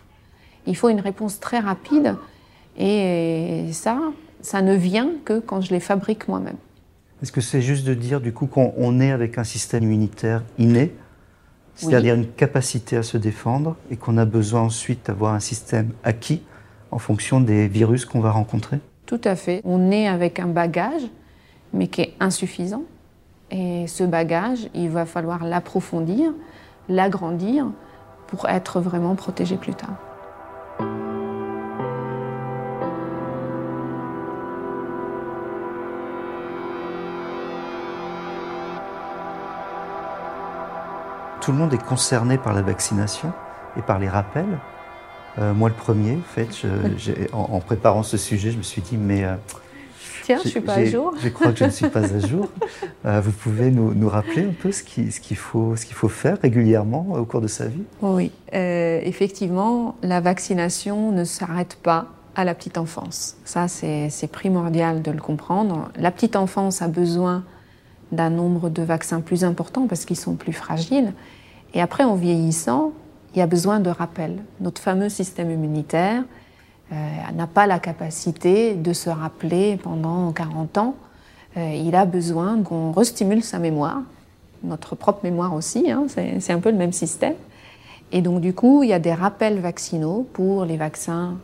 Il 0.67 0.77
faut 0.77 0.89
une 0.89 1.01
réponse 1.01 1.41
très 1.41 1.59
rapide 1.59 2.17
et 2.79 3.67
ça, 3.73 3.99
ça 4.41 4.63
ne 4.63 4.75
vient 4.75 5.11
que 5.25 5.41
quand 5.41 5.61
je 5.61 5.71
les 5.71 5.81
fabrique 5.81 6.29
moi-même. 6.29 6.57
Est-ce 7.23 7.33
que 7.33 7.41
c'est 7.41 7.63
juste 7.63 7.87
de 7.87 7.95
dire 7.95 8.21
du 8.21 8.33
coup 8.33 8.47
qu'on 8.47 9.01
est 9.01 9.11
avec 9.11 9.37
un 9.39 9.45
système 9.45 9.85
immunitaire 9.85 10.43
inné, 10.59 10.95
c'est-à-dire 11.75 12.15
une 12.15 12.29
capacité 12.29 12.97
à 12.97 13.03
se 13.03 13.17
défendre 13.17 13.77
et 13.91 13.97
qu'on 13.97 14.17
a 14.17 14.25
besoin 14.25 14.63
ensuite 14.63 15.07
d'avoir 15.07 15.35
un 15.35 15.41
système 15.41 15.91
acquis 16.05 16.43
en 16.91 16.99
fonction 16.99 17.41
des 17.41 17.69
virus 17.69 18.05
qu'on 18.05 18.21
va 18.21 18.31
rencontrer 18.31 18.79
Tout 19.07 19.21
à 19.25 19.37
fait. 19.37 19.61
On 19.65 19.91
est 19.91 20.09
avec 20.09 20.39
un 20.41 20.47
bagage, 20.47 21.03
mais 21.73 21.89
qui 21.89 22.03
est 22.03 22.15
insuffisant. 22.21 22.83
Et 23.51 23.87
ce 23.87 24.05
bagage, 24.05 24.69
il 24.75 24.91
va 24.91 25.07
falloir 25.07 25.45
l'approfondir, 25.45 26.33
l'agrandir 26.89 27.67
pour 28.27 28.49
être 28.49 28.81
vraiment 28.81 29.15
protégé 29.17 29.57
plus 29.57 29.75
tard. 29.75 29.97
Tout 41.41 41.53
le 41.53 41.59
monde 41.59 41.73
est 41.73 41.83
concerné 41.83 42.37
par 42.39 42.53
la 42.53 42.63
vaccination 42.63 43.33
et 43.77 43.83
par 43.83 43.99
les 43.99 44.09
rappels. 44.09 44.59
Euh, 45.39 45.55
moi, 45.55 45.69
le 45.69 45.75
premier, 45.75 46.17
en 46.17 46.35
fait, 46.35 46.67
en, 47.33 47.61
préparant 47.61 48.03
ce 48.03 48.17
sujet, 48.17 48.51
je 48.51 48.59
me 48.59 48.63
suis 48.63 48.83
dit, 48.83 48.97
mais. 48.97 49.25
Euh, 49.25 49.35
Tiens, 50.25 50.39
je 50.39 50.45
ne 50.45 50.51
suis 50.51 50.61
pas 50.61 50.75
à 50.75 50.85
jour. 50.85 51.15
Je 51.23 51.29
crois 51.29 51.53
que 51.53 51.59
je 51.59 51.65
ne 51.65 51.71
suis 51.71 51.89
pas 51.89 52.05
à 52.15 52.19
jour. 52.27 52.49
Euh, 53.07 53.21
vous 53.21 53.33
pouvez 53.33 53.71
nous, 53.71 54.09
rappeler 54.09 54.45
un 54.45 54.53
peu 54.53 54.71
ce 54.71 54.83
qu'il 54.83 55.11
ce 55.13 55.21
qu'il 55.21 55.37
faut, 55.37 55.75
qu'il 55.75 55.95
faut 55.95 56.09
faire 56.09 56.39
régulièrement 56.41 57.07
au 57.13 57.25
cours 57.25 57.41
de 57.41 57.49
sa 57.49 57.67
vie? 57.67 57.83
Oui, 58.03 58.31
effectivement, 58.53 59.97
la 60.03 60.21
vaccination 60.21 61.13
ne 61.13 61.25
s'arrête 61.25 61.77
pas 61.83 62.07
à 62.35 62.45
la 62.45 62.55
petite 62.55 62.79
enfance. 62.79 63.37
Ça, 63.45 63.67
c'est 63.67 64.31
primordial 64.31 65.03
de 65.03 65.11
le 65.11 65.21
comprendre. 65.21 65.91
La 65.97 66.11
petite 66.11 66.37
enfance 66.37 66.83
a 66.83 66.89
besoin 66.89 67.45
d'un 68.13 68.31
nombre 68.31 68.69
de 68.69 68.83
vaccins 68.83 69.21
plus 69.21 69.45
important 69.45 69.87
parce 69.87 70.05
qu'ils 70.05 70.17
sont 70.17 70.35
plus 70.35 70.53
fragiles. 70.53 71.13
Et 71.75 71.81
après, 71.81 72.05
en 72.05 72.15
vieillissant, 72.15 72.93
il 73.35 73.39
y 73.39 73.43
a 73.43 73.47
besoin 73.47 73.81
de 73.81 73.91
rappel. 73.91 74.43
Notre 74.61 74.81
fameux 74.81 75.09
système 75.09 75.51
immunitaire 75.51 76.25
euh, 76.93 76.97
n'a 77.35 77.47
pas 77.47 77.67
la 77.67 77.79
capacité 77.79 78.75
de 78.75 78.93
se 78.93 79.11
rappeler 79.11 79.79
pendant 79.83 80.33
40 80.33 80.79
ans. 80.79 80.97
Euh, 81.57 81.75
il 81.75 81.95
a 81.95 82.05
besoin 82.05 82.63
qu'on 82.63 82.93
restimule 82.93 83.43
sa 83.43 83.59
mémoire, 83.59 84.03
notre 84.63 84.95
propre 84.95 85.21
mémoire 85.25 85.55
aussi, 85.55 85.91
hein, 85.91 86.07
c'est 86.09 86.53
un 86.53 86.61
peu 86.61 86.71
le 86.71 86.77
même 86.77 86.93
système. 86.93 87.35
Et 88.13 88.23
donc 88.23 88.41
du 88.41 88.53
coup, 88.53 88.83
il 88.83 88.91
y 88.91 88.93
a 88.93 88.99
des 88.99 89.15
rappels 89.15 89.61
vaccinaux 89.61 90.29
pour 90.33 90.65
les 90.65 90.77
vaccins 90.77 91.37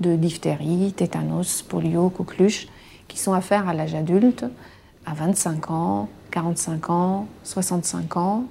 de 0.00 0.16
diphtérie, 0.16 0.92
tétanos, 0.94 1.62
polio, 1.62 2.08
coqueluche, 2.08 2.68
qui 3.08 3.18
sont 3.18 3.32
à 3.32 3.40
faire 3.40 3.68
à 3.68 3.74
l'âge 3.74 3.94
adulte 3.94 4.44
à 5.06 5.14
25 5.14 5.70
ans, 5.70 6.08
45 6.30 6.90
ans, 6.90 7.26
65 7.44 8.16
ans. 8.16 8.44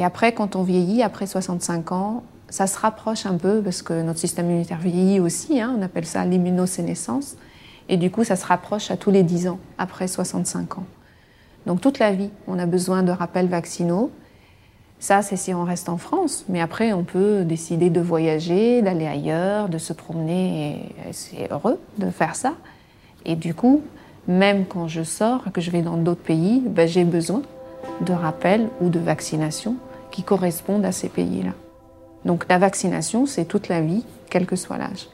Et 0.00 0.04
après, 0.04 0.32
quand 0.32 0.56
on 0.56 0.62
vieillit, 0.62 1.02
après 1.02 1.26
65 1.26 1.92
ans, 1.92 2.22
ça 2.48 2.66
se 2.66 2.78
rapproche 2.78 3.26
un 3.26 3.36
peu 3.36 3.60
parce 3.60 3.82
que 3.82 4.00
notre 4.00 4.18
système 4.18 4.46
immunitaire 4.46 4.78
vieillit 4.78 5.20
aussi, 5.20 5.60
hein, 5.60 5.76
on 5.78 5.82
appelle 5.82 6.06
ça 6.06 6.24
l'immunosénescence. 6.24 7.36
Et 7.90 7.98
du 7.98 8.10
coup, 8.10 8.24
ça 8.24 8.34
se 8.34 8.46
rapproche 8.46 8.90
à 8.90 8.96
tous 8.96 9.10
les 9.10 9.22
10 9.22 9.48
ans, 9.48 9.58
après 9.76 10.08
65 10.08 10.78
ans. 10.78 10.86
Donc 11.66 11.82
toute 11.82 11.98
la 11.98 12.12
vie, 12.12 12.30
on 12.48 12.58
a 12.58 12.64
besoin 12.64 13.02
de 13.02 13.12
rappels 13.12 13.48
vaccinaux. 13.48 14.10
Ça, 15.00 15.20
c'est 15.20 15.36
si 15.36 15.52
on 15.52 15.64
reste 15.64 15.90
en 15.90 15.98
France. 15.98 16.46
Mais 16.48 16.62
après, 16.62 16.94
on 16.94 17.04
peut 17.04 17.44
décider 17.44 17.90
de 17.90 18.00
voyager, 18.00 18.80
d'aller 18.80 19.06
ailleurs, 19.06 19.68
de 19.68 19.76
se 19.76 19.92
promener. 19.92 20.94
Et 21.06 21.12
c'est 21.12 21.52
heureux 21.52 21.78
de 21.98 22.08
faire 22.08 22.36
ça. 22.36 22.54
Et 23.26 23.36
du 23.36 23.52
coup, 23.52 23.82
même 24.28 24.64
quand 24.64 24.88
je 24.88 25.02
sors, 25.02 25.52
que 25.52 25.60
je 25.60 25.70
vais 25.70 25.82
dans 25.82 25.98
d'autres 25.98 26.22
pays, 26.22 26.62
ben, 26.64 26.88
j'ai 26.88 27.04
besoin 27.04 27.42
de 28.00 28.14
rappels 28.14 28.66
ou 28.80 28.88
de 28.88 28.98
vaccinations 28.98 29.76
qui 30.10 30.22
correspondent 30.22 30.84
à 30.84 30.92
ces 30.92 31.08
pays-là. 31.08 31.52
Donc 32.24 32.46
la 32.48 32.58
vaccination, 32.58 33.26
c'est 33.26 33.44
toute 33.44 33.68
la 33.68 33.80
vie, 33.80 34.04
quel 34.28 34.46
que 34.46 34.56
soit 34.56 34.78
l'âge. 34.78 35.08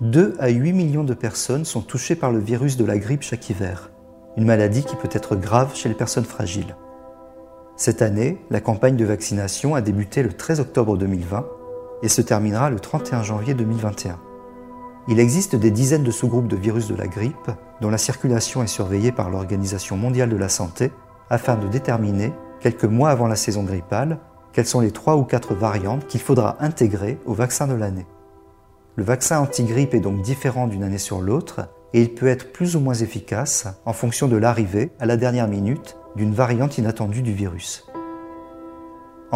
Deux 0.00 0.34
à 0.38 0.48
8 0.48 0.72
millions 0.72 1.04
de 1.04 1.14
personnes 1.14 1.64
sont 1.64 1.80
touchées 1.80 2.16
par 2.16 2.30
le 2.30 2.38
virus 2.38 2.76
de 2.76 2.84
la 2.84 2.98
grippe 2.98 3.22
chaque 3.22 3.48
hiver, 3.48 3.90
une 4.36 4.44
maladie 4.44 4.84
qui 4.84 4.96
peut 4.96 5.08
être 5.10 5.36
grave 5.36 5.74
chez 5.74 5.88
les 5.88 5.94
personnes 5.94 6.24
fragiles. 6.24 6.76
Cette 7.76 8.02
année, 8.02 8.38
la 8.50 8.60
campagne 8.60 8.96
de 8.96 9.04
vaccination 9.04 9.74
a 9.74 9.80
débuté 9.80 10.22
le 10.22 10.32
13 10.32 10.60
octobre 10.60 10.96
2020 10.96 11.46
et 12.02 12.08
se 12.08 12.20
terminera 12.20 12.70
le 12.70 12.78
31 12.78 13.22
janvier 13.22 13.54
2021. 13.54 14.18
Il 15.08 15.20
existe 15.20 15.54
des 15.54 15.70
dizaines 15.70 16.02
de 16.02 16.10
sous-groupes 16.10 16.48
de 16.48 16.56
virus 16.56 16.88
de 16.88 16.96
la 16.96 17.06
grippe 17.06 17.50
dont 17.80 17.90
la 17.90 17.98
circulation 17.98 18.64
est 18.64 18.66
surveillée 18.66 19.12
par 19.12 19.30
l'Organisation 19.30 19.96
mondiale 19.96 20.30
de 20.30 20.36
la 20.36 20.48
santé 20.48 20.90
afin 21.30 21.54
de 21.54 21.68
déterminer, 21.68 22.32
quelques 22.60 22.84
mois 22.84 23.10
avant 23.10 23.28
la 23.28 23.36
saison 23.36 23.62
grippale, 23.62 24.18
quelles 24.52 24.66
sont 24.66 24.80
les 24.80 24.90
trois 24.90 25.16
ou 25.16 25.22
quatre 25.22 25.54
variantes 25.54 26.08
qu'il 26.08 26.20
faudra 26.20 26.56
intégrer 26.58 27.20
au 27.24 27.34
vaccin 27.34 27.68
de 27.68 27.74
l'année. 27.74 28.06
Le 28.96 29.04
vaccin 29.04 29.38
anti-grippe 29.38 29.94
est 29.94 30.00
donc 30.00 30.22
différent 30.22 30.66
d'une 30.66 30.82
année 30.82 30.98
sur 30.98 31.20
l'autre 31.20 31.68
et 31.92 32.02
il 32.02 32.14
peut 32.14 32.26
être 32.26 32.52
plus 32.52 32.74
ou 32.74 32.80
moins 32.80 32.94
efficace 32.94 33.68
en 33.84 33.92
fonction 33.92 34.26
de 34.26 34.36
l'arrivée, 34.36 34.90
à 34.98 35.06
la 35.06 35.16
dernière 35.16 35.46
minute, 35.46 35.96
d'une 36.16 36.34
variante 36.34 36.78
inattendue 36.78 37.22
du 37.22 37.32
virus 37.32 37.85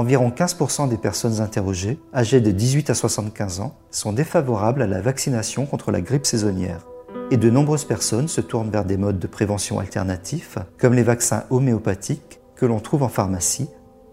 environ 0.00 0.30
15% 0.30 0.88
des 0.88 0.96
personnes 0.96 1.40
interrogées, 1.40 1.98
âgées 2.14 2.40
de 2.40 2.50
18 2.50 2.90
à 2.90 2.94
75 2.94 3.60
ans, 3.60 3.76
sont 3.90 4.12
défavorables 4.12 4.82
à 4.82 4.86
la 4.86 5.00
vaccination 5.00 5.66
contre 5.66 5.90
la 5.92 6.00
grippe 6.00 6.26
saisonnière. 6.26 6.86
Et 7.30 7.36
de 7.36 7.50
nombreuses 7.50 7.84
personnes 7.84 8.26
se 8.26 8.40
tournent 8.40 8.70
vers 8.70 8.84
des 8.84 8.96
modes 8.96 9.18
de 9.18 9.26
prévention 9.26 9.78
alternatifs, 9.78 10.58
comme 10.78 10.94
les 10.94 11.02
vaccins 11.02 11.44
homéopathiques 11.50 12.40
que 12.56 12.66
l'on 12.66 12.80
trouve 12.80 13.02
en 13.02 13.08
pharmacie. 13.08 13.68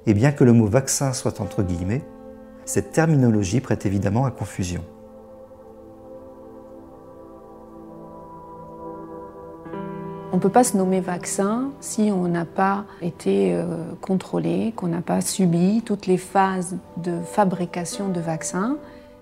Et 0.05 0.13
bien 0.13 0.31
que 0.31 0.43
le 0.43 0.53
mot 0.53 0.67
vaccin 0.67 1.13
soit 1.13 1.41
entre 1.41 1.63
guillemets, 1.63 2.03
cette 2.65 2.91
terminologie 2.91 3.61
prête 3.61 3.85
évidemment 3.85 4.25
à 4.25 4.31
confusion. 4.31 4.83
On 10.33 10.35
ne 10.35 10.41
peut 10.41 10.49
pas 10.49 10.65
se 10.65 10.75
nommer 10.75 10.99
vaccin 10.99 11.69
si 11.79 12.11
on 12.11 12.27
n'a 12.27 12.43
pas 12.43 12.83
été 13.01 13.53
euh, 13.53 13.63
contrôlé, 14.01 14.73
qu'on 14.75 14.87
n'a 14.87 15.01
pas 15.01 15.21
subi 15.21 15.81
toutes 15.85 16.05
les 16.05 16.17
phases 16.17 16.77
de 16.97 17.21
fabrication 17.21 18.09
de 18.09 18.19
vaccins. 18.19 18.75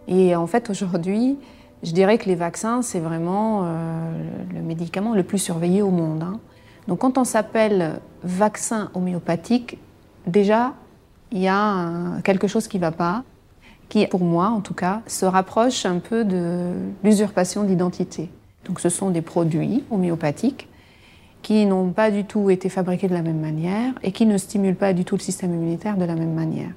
Et 0.07 0.35
en 0.35 0.47
fait, 0.47 0.71
aujourd'hui, 0.71 1.37
je 1.83 1.91
dirais 1.91 2.17
que 2.17 2.25
les 2.25 2.35
vaccins, 2.35 2.81
c'est 2.81 2.99
vraiment 2.99 3.61
euh, 3.63 4.11
le 4.51 4.61
médicament 4.61 5.13
le 5.13 5.21
plus 5.21 5.37
surveillé 5.37 5.83
au 5.83 5.91
monde. 5.91 6.23
Hein. 6.23 6.39
Donc 6.87 6.99
quand 6.99 7.19
on 7.19 7.23
s'appelle 7.23 8.01
vaccin 8.23 8.89
homéopathique, 8.95 9.77
déjà, 10.25 10.73
il 11.31 11.39
y 11.39 11.47
a 11.47 12.19
quelque 12.23 12.47
chose 12.47 12.67
qui 12.67 12.77
ne 12.77 12.81
va 12.81 12.91
pas, 12.91 13.23
qui, 13.89 14.07
pour 14.07 14.23
moi 14.23 14.47
en 14.47 14.61
tout 14.61 14.73
cas, 14.73 15.01
se 15.05 15.25
rapproche 15.25 15.85
un 15.85 15.99
peu 15.99 16.25
de 16.25 16.71
l'usurpation 17.03 17.63
d'identité. 17.63 18.31
Donc 18.65 18.79
ce 18.79 18.89
sont 18.89 19.11
des 19.11 19.21
produits 19.21 19.83
homéopathiques 19.91 20.67
qui 21.45 21.67
n'ont 21.67 21.91
pas 21.91 22.09
du 22.09 22.25
tout 22.25 22.49
été 22.49 22.69
fabriqués 22.69 23.07
de 23.07 23.13
la 23.13 23.21
même 23.21 23.39
manière 23.39 23.93
et 24.01 24.11
qui 24.11 24.25
ne 24.25 24.35
stimulent 24.35 24.75
pas 24.75 24.93
du 24.93 25.05
tout 25.05 25.13
le 25.13 25.21
système 25.21 25.53
immunitaire 25.53 25.95
de 25.95 26.03
la 26.03 26.15
même 26.15 26.33
manière. 26.33 26.71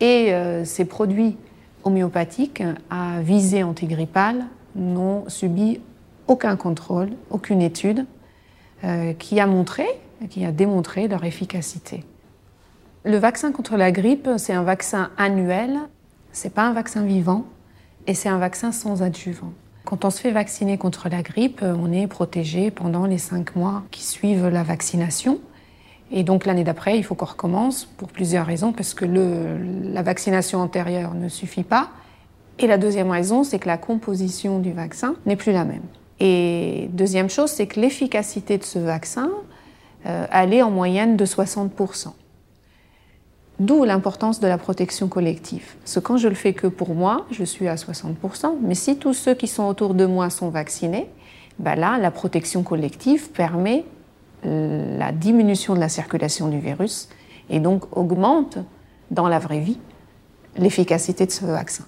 Et 0.00 0.34
euh, 0.34 0.64
ces 0.64 0.84
produits 0.84 1.36
homéopathiques 1.84 2.64
à 2.90 3.20
visée 3.20 3.62
antigrippale 3.62 4.46
n'ont 4.74 5.22
subi 5.28 5.80
aucun 6.26 6.56
contrôle, 6.56 7.10
aucune 7.30 7.62
étude 7.62 8.04
euh, 8.82 9.12
qui 9.12 9.38
a 9.38 9.46
montré, 9.46 9.86
qui 10.30 10.44
a 10.44 10.50
démontré 10.50 11.06
leur 11.06 11.22
efficacité. 11.22 12.02
Le 13.04 13.18
vaccin 13.18 13.52
contre 13.52 13.76
la 13.76 13.92
grippe, 13.92 14.28
c'est 14.36 14.52
un 14.52 14.64
vaccin 14.64 15.10
annuel, 15.16 15.78
c'est 16.32 16.52
pas 16.52 16.64
un 16.64 16.72
vaccin 16.72 17.04
vivant 17.04 17.44
et 18.08 18.14
c'est 18.14 18.28
un 18.28 18.38
vaccin 18.38 18.72
sans 18.72 19.00
adjuvant. 19.00 19.52
Quand 19.92 20.06
on 20.06 20.10
se 20.10 20.20
fait 20.22 20.30
vacciner 20.30 20.78
contre 20.78 21.10
la 21.10 21.20
grippe, 21.20 21.60
on 21.62 21.92
est 21.92 22.06
protégé 22.06 22.70
pendant 22.70 23.04
les 23.04 23.18
cinq 23.18 23.56
mois 23.56 23.82
qui 23.90 24.02
suivent 24.02 24.48
la 24.48 24.62
vaccination. 24.62 25.38
Et 26.10 26.22
donc 26.22 26.46
l'année 26.46 26.64
d'après, 26.64 26.96
il 26.96 27.04
faut 27.04 27.14
qu'on 27.14 27.26
recommence 27.26 27.84
pour 27.84 28.08
plusieurs 28.08 28.46
raisons, 28.46 28.72
parce 28.72 28.94
que 28.94 29.04
la 29.04 30.00
vaccination 30.00 30.60
antérieure 30.60 31.12
ne 31.12 31.28
suffit 31.28 31.62
pas. 31.62 31.90
Et 32.58 32.66
la 32.66 32.78
deuxième 32.78 33.10
raison, 33.10 33.44
c'est 33.44 33.58
que 33.58 33.68
la 33.68 33.76
composition 33.76 34.60
du 34.60 34.72
vaccin 34.72 35.14
n'est 35.26 35.36
plus 35.36 35.52
la 35.52 35.66
même. 35.66 35.84
Et 36.20 36.88
deuxième 36.94 37.28
chose, 37.28 37.50
c'est 37.50 37.66
que 37.66 37.78
l'efficacité 37.78 38.56
de 38.56 38.64
ce 38.64 38.78
vaccin, 38.78 39.28
euh, 40.06 40.24
elle 40.32 40.54
est 40.54 40.62
en 40.62 40.70
moyenne 40.70 41.18
de 41.18 41.26
60%. 41.26 42.14
D'où 43.62 43.84
l'importance 43.84 44.40
de 44.40 44.48
la 44.48 44.58
protection 44.58 45.06
collective. 45.06 45.76
Parce 45.78 45.94
que 45.94 46.00
quand 46.00 46.16
je 46.16 46.26
le 46.26 46.34
fais 46.34 46.52
que 46.52 46.66
pour 46.66 46.96
moi, 46.96 47.26
je 47.30 47.44
suis 47.44 47.68
à 47.68 47.76
60%, 47.76 48.56
mais 48.60 48.74
si 48.74 48.96
tous 48.96 49.14
ceux 49.14 49.34
qui 49.34 49.46
sont 49.46 49.62
autour 49.62 49.94
de 49.94 50.04
moi 50.04 50.30
sont 50.30 50.48
vaccinés, 50.48 51.08
ben 51.60 51.76
là, 51.76 51.96
la 51.96 52.10
protection 52.10 52.64
collective 52.64 53.30
permet 53.30 53.84
euh, 54.46 54.98
la 54.98 55.12
diminution 55.12 55.76
de 55.76 55.78
la 55.78 55.88
circulation 55.88 56.48
du 56.48 56.58
virus 56.58 57.08
et 57.50 57.60
donc 57.60 57.96
augmente 57.96 58.58
dans 59.12 59.28
la 59.28 59.38
vraie 59.38 59.60
vie 59.60 59.78
l'efficacité 60.56 61.24
de 61.24 61.30
ce 61.30 61.44
vaccin. 61.44 61.84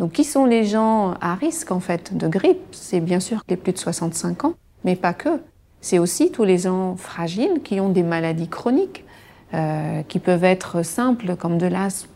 Donc 0.00 0.10
qui 0.10 0.24
sont 0.24 0.44
les 0.44 0.64
gens 0.64 1.14
à 1.20 1.36
risque 1.36 1.70
en 1.70 1.78
fait 1.78 2.16
de 2.16 2.26
grippe? 2.26 2.66
C'est 2.72 2.98
bien 2.98 3.20
sûr 3.20 3.44
les 3.48 3.56
plus 3.56 3.72
de 3.72 3.78
65 3.78 4.44
ans, 4.44 4.54
mais 4.82 4.96
pas 4.96 5.12
que. 5.12 5.40
C'est 5.80 6.00
aussi 6.00 6.32
tous 6.32 6.42
les 6.42 6.58
gens 6.58 6.96
fragiles 6.96 7.62
qui 7.62 7.78
ont 7.78 7.90
des 7.90 8.02
maladies 8.02 8.48
chroniques, 8.48 9.04
euh, 9.54 10.02
qui 10.02 10.18
peuvent 10.18 10.44
être 10.44 10.84
simples 10.84 11.36
comme 11.36 11.58
de 11.58 11.66
l'asthme 11.66 12.08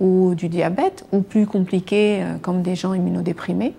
ou 0.00 0.34
du 0.34 0.48
diabète, 0.48 1.04
ou 1.12 1.20
plus 1.20 1.46
compliqués 1.46 2.22
euh, 2.22 2.36
comme 2.40 2.62
des 2.62 2.74
gens 2.74 2.94
immunodéprimés. 2.94 3.74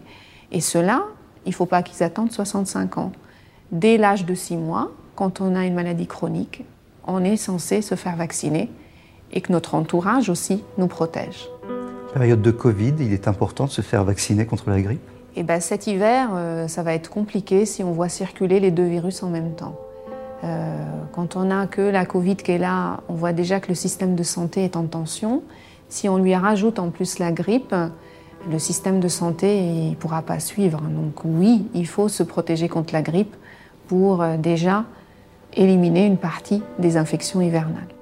Et 0.52 0.62
ceux-là, 0.62 1.04
il 1.45 1.50
ne 1.50 1.56
faut 1.56 1.65
pas 1.65 1.84
qu'ils 1.84 2.04
attendent 2.04 2.32
65 2.32 2.97
ans. 2.97 3.12
Dès 3.71 3.97
l'âge 3.97 4.26
de 4.26 4.36
6 4.36 4.58
mois, 4.58 4.91
quand 5.15 5.41
on 5.41 5.56
a 5.56 5.65
une 5.65 5.74
maladie 5.74 6.08
chronique, 6.08 6.63
on 7.06 7.24
est 7.24 7.38
censé 7.38 7.82
se 7.82 7.95
faire 7.95 8.15
vacciner 8.15 8.69
et 9.34 9.41
que 9.41 9.52
notre 9.52 9.76
entourage 9.76 10.30
aussi 10.30 10.63
nous 10.78 10.88
protège. 10.88 11.50
Période 12.13 12.41
de 12.41 12.52
Covid, 12.52 12.93
il 13.00 13.13
est 13.13 13.28
important 13.28 13.65
de 13.65 13.71
se 13.71 13.82
faire 13.82 14.04
vacciner 14.04 14.45
contre 14.45 14.69
la 14.69 14.82
grippe? 14.82 15.02
Et 15.36 15.39
eh 15.39 15.43
ben, 15.43 15.62
cet 15.62 15.88
hiver, 15.88 16.30
euh, 16.34 16.67
ça 16.67 16.84
va 16.84 16.93
être 16.93 17.10
compliqué 17.10 17.65
si 17.65 17.84
on 17.84 17.93
voit 17.93 18.10
circuler 18.10 18.60
les 18.60 18.69
deux 18.69 18.86
virus 18.86 19.24
en 19.24 19.30
même 19.30 19.54
temps. 19.56 19.78
Euh, 20.43 20.84
quand 21.12 21.36
on 21.36 21.45
n'a 21.45 21.67
que 21.67 21.82
la 21.82 22.06
Covid 22.06 22.38
qui 22.38 22.51
est 22.51 22.58
là, 22.58 23.01
on 23.10 23.13
voit 23.13 23.34
déjà 23.34 23.60
que 23.60 23.67
le 23.67 23.75
système 23.75 24.15
de 24.15 24.23
santé 24.23 24.63
est 24.63 24.75
en 24.75 24.86
tension. 24.86 25.43
Si 25.89 26.10
on 26.10 26.17
lui 26.17 26.36
rajoute 26.36 26.80
en 26.80 26.89
plus 26.89 27.19
la 27.19 27.32
grippe, 27.32 27.75
le 28.49 28.60
système 28.60 28.99
de 28.99 29.08
santé 29.08 29.89
ne 29.91 29.95
pourra 29.95 30.21
pas 30.21 30.39
suivre. 30.39 30.82
Donc 30.82 31.23
oui, 31.25 31.67
il 31.73 31.88
faut 31.88 32.08
se 32.08 32.23
protéger 32.23 32.69
contre 32.69 32.93
la 32.93 33.01
grippe 33.01 33.36
pour 33.88 34.21
euh, 34.21 34.38
déjà 34.38 34.86
éliminer 35.54 36.06
une 36.06 36.17
partie 36.17 36.63
des 36.80 36.97
infections 36.97 37.41
hivernales. 37.41 37.93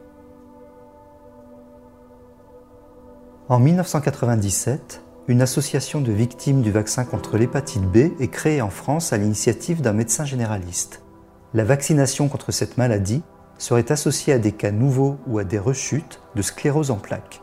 En 3.49 3.59
1997, 3.59 5.01
une 5.27 5.41
association 5.41 6.01
de 6.01 6.11
victimes 6.11 6.61
du 6.61 6.71
vaccin 6.71 7.03
contre 7.03 7.37
l'hépatite 7.37 7.83
B 7.83 8.11
est 8.19 8.31
créée 8.31 8.61
en 8.61 8.69
France 8.69 9.11
à 9.11 9.17
l'initiative 9.17 9.81
d'un 9.81 9.93
médecin 9.93 10.23
généraliste. 10.25 11.01
La 11.55 11.63
vaccination 11.63 12.27
contre 12.27 12.51
cette 12.51 12.77
maladie 12.77 13.23
serait 13.57 13.91
associée 13.91 14.33
à 14.33 14.37
des 14.37 14.51
cas 14.51 14.69
nouveaux 14.69 15.17
ou 15.25 15.39
à 15.39 15.43
des 15.43 15.57
rechutes 15.57 16.21
de 16.35 16.43
sclérose 16.43 16.91
en 16.91 16.97
plaques. 16.97 17.41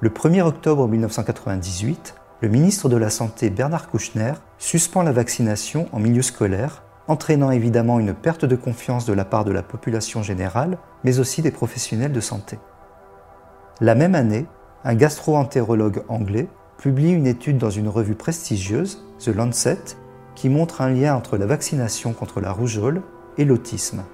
Le 0.00 0.10
1er 0.10 0.42
octobre 0.42 0.86
1998, 0.86 2.14
le 2.40 2.48
ministre 2.48 2.88
de 2.88 2.96
la 2.96 3.10
Santé 3.10 3.50
Bernard 3.50 3.90
Kouchner 3.90 4.34
suspend 4.58 5.02
la 5.02 5.10
vaccination 5.10 5.88
en 5.90 5.98
milieu 5.98 6.22
scolaire, 6.22 6.84
entraînant 7.08 7.50
évidemment 7.50 7.98
une 7.98 8.14
perte 8.14 8.44
de 8.44 8.54
confiance 8.54 9.06
de 9.06 9.12
la 9.12 9.24
part 9.24 9.44
de 9.44 9.50
la 9.50 9.64
population 9.64 10.22
générale, 10.22 10.78
mais 11.02 11.18
aussi 11.18 11.42
des 11.42 11.50
professionnels 11.50 12.12
de 12.12 12.20
santé. 12.20 12.60
La 13.80 13.96
même 13.96 14.14
année, 14.14 14.46
un 14.84 14.94
gastro-entérologue 14.94 16.04
anglais 16.08 16.46
publie 16.78 17.10
une 17.10 17.26
étude 17.26 17.58
dans 17.58 17.70
une 17.70 17.88
revue 17.88 18.14
prestigieuse, 18.14 19.04
The 19.18 19.34
Lancet, 19.34 19.96
qui 20.40 20.48
montre 20.48 20.80
un 20.80 20.88
lien 20.88 21.14
entre 21.14 21.36
la 21.36 21.44
vaccination 21.44 22.14
contre 22.14 22.40
la 22.40 22.50
rougeole 22.50 23.02
et 23.36 23.44
l'autisme. 23.44 24.04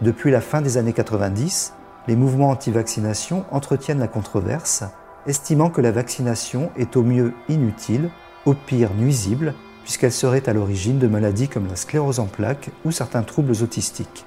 Depuis 0.00 0.32
la 0.32 0.40
fin 0.40 0.60
des 0.60 0.76
années 0.76 0.92
90, 0.92 1.72
les 2.08 2.16
mouvements 2.16 2.50
anti-vaccination 2.50 3.44
entretiennent 3.52 4.00
la 4.00 4.08
controverse, 4.08 4.82
estimant 5.28 5.70
que 5.70 5.80
la 5.80 5.92
vaccination 5.92 6.72
est 6.76 6.96
au 6.96 7.04
mieux 7.04 7.32
inutile, 7.48 8.10
au 8.44 8.54
pire 8.54 8.92
nuisible, 8.94 9.54
puisqu'elle 9.84 10.10
serait 10.10 10.48
à 10.48 10.52
l'origine 10.52 10.98
de 10.98 11.06
maladies 11.06 11.46
comme 11.46 11.68
la 11.68 11.76
sclérose 11.76 12.18
en 12.18 12.26
plaques 12.26 12.70
ou 12.84 12.90
certains 12.90 13.22
troubles 13.22 13.62
autistiques. 13.62 14.26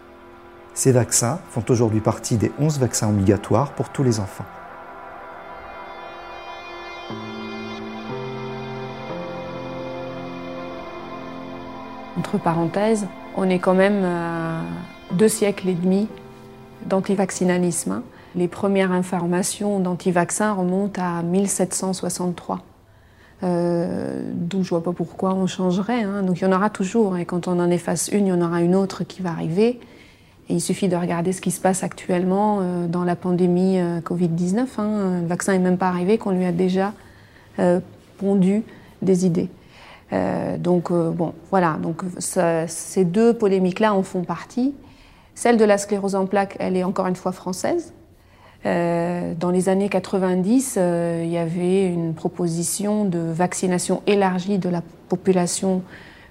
Ces 0.73 0.93
vaccins 0.93 1.41
font 1.49 1.65
aujourd'hui 1.67 1.99
partie 1.99 2.37
des 2.37 2.53
11 2.59 2.79
vaccins 2.79 3.09
obligatoires 3.09 3.73
pour 3.73 3.89
tous 3.89 4.03
les 4.03 4.21
enfants. 4.21 4.45
Entre 12.17 12.37
parenthèses, 12.37 13.07
on 13.37 13.49
est 13.49 13.59
quand 13.59 13.73
même 13.73 14.03
à 14.03 14.61
deux 15.13 15.29
siècles 15.29 15.69
et 15.69 15.73
demi 15.73 16.07
d'antivaccinalisme. 16.85 18.01
Les 18.35 18.47
premières 18.47 18.91
informations 18.91 19.79
d'anti-vaccin 19.79 20.53
remontent 20.53 21.01
à 21.01 21.21
1763. 21.21 22.59
Euh, 23.43 24.21
donc 24.33 24.63
je 24.63 24.69
vois 24.69 24.83
pas 24.83 24.91
pourquoi 24.91 25.33
on 25.33 25.47
changerait. 25.47 26.03
Hein. 26.03 26.23
Donc 26.23 26.39
il 26.39 26.43
y 26.43 26.47
en 26.47 26.51
aura 26.51 26.69
toujours, 26.69 27.17
et 27.17 27.25
quand 27.25 27.47
on 27.47 27.59
en 27.59 27.69
efface 27.69 28.09
une, 28.09 28.27
il 28.27 28.29
y 28.29 28.33
en 28.33 28.41
aura 28.41 28.61
une 28.61 28.75
autre 28.75 29.03
qui 29.03 29.21
va 29.21 29.31
arriver. 29.31 29.79
Et 30.49 30.55
il 30.55 30.61
suffit 30.61 30.89
de 30.89 30.95
regarder 30.95 31.31
ce 31.31 31.41
qui 31.41 31.51
se 31.51 31.61
passe 31.61 31.83
actuellement 31.83 32.59
euh, 32.61 32.87
dans 32.87 33.03
la 33.03 33.15
pandémie 33.15 33.79
euh, 33.79 33.99
Covid-19. 34.01 34.65
Hein. 34.77 35.21
Le 35.21 35.27
vaccin 35.27 35.53
n'est 35.53 35.59
même 35.59 35.77
pas 35.77 35.87
arrivé 35.87 36.17
qu'on 36.17 36.31
lui 36.31 36.45
a 36.45 36.51
déjà 36.51 36.93
pondu 38.17 38.63
des 39.01 39.25
idées. 39.25 39.49
Euh, 40.13 40.57
donc 40.57 40.91
euh, 40.91 41.11
bon, 41.11 41.33
voilà. 41.49 41.77
Donc 41.81 42.03
ces 42.19 43.05
deux 43.05 43.33
polémiques-là 43.33 43.93
en 43.93 44.03
font 44.03 44.23
partie. 44.23 44.73
Celle 45.35 45.57
de 45.57 45.65
la 45.65 45.77
sclérose 45.77 46.15
en 46.15 46.25
plaques, 46.25 46.57
elle 46.59 46.75
est 46.75 46.83
encore 46.83 47.07
une 47.07 47.15
fois 47.15 47.31
française. 47.31 47.93
Euh, 48.65 49.33
dans 49.39 49.49
les 49.49 49.69
années 49.69 49.89
90, 49.89 50.77
il 50.77 51.29
y 51.29 51.37
avait 51.37 51.87
une 51.87 52.13
proposition 52.13 53.05
de 53.05 53.19
vaccination 53.19 54.03
élargie 54.05 54.59
de 54.59 54.69
la 54.69 54.81
population 55.09 55.81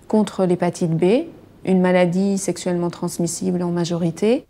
contre 0.06 0.44
l'hépatite 0.44 0.92
B, 0.92 1.26
une 1.64 1.80
maladie 1.80 2.38
sexuellement 2.38 2.90
transmissible 2.90 3.62
en 3.62 3.70
majorité, 3.70 4.46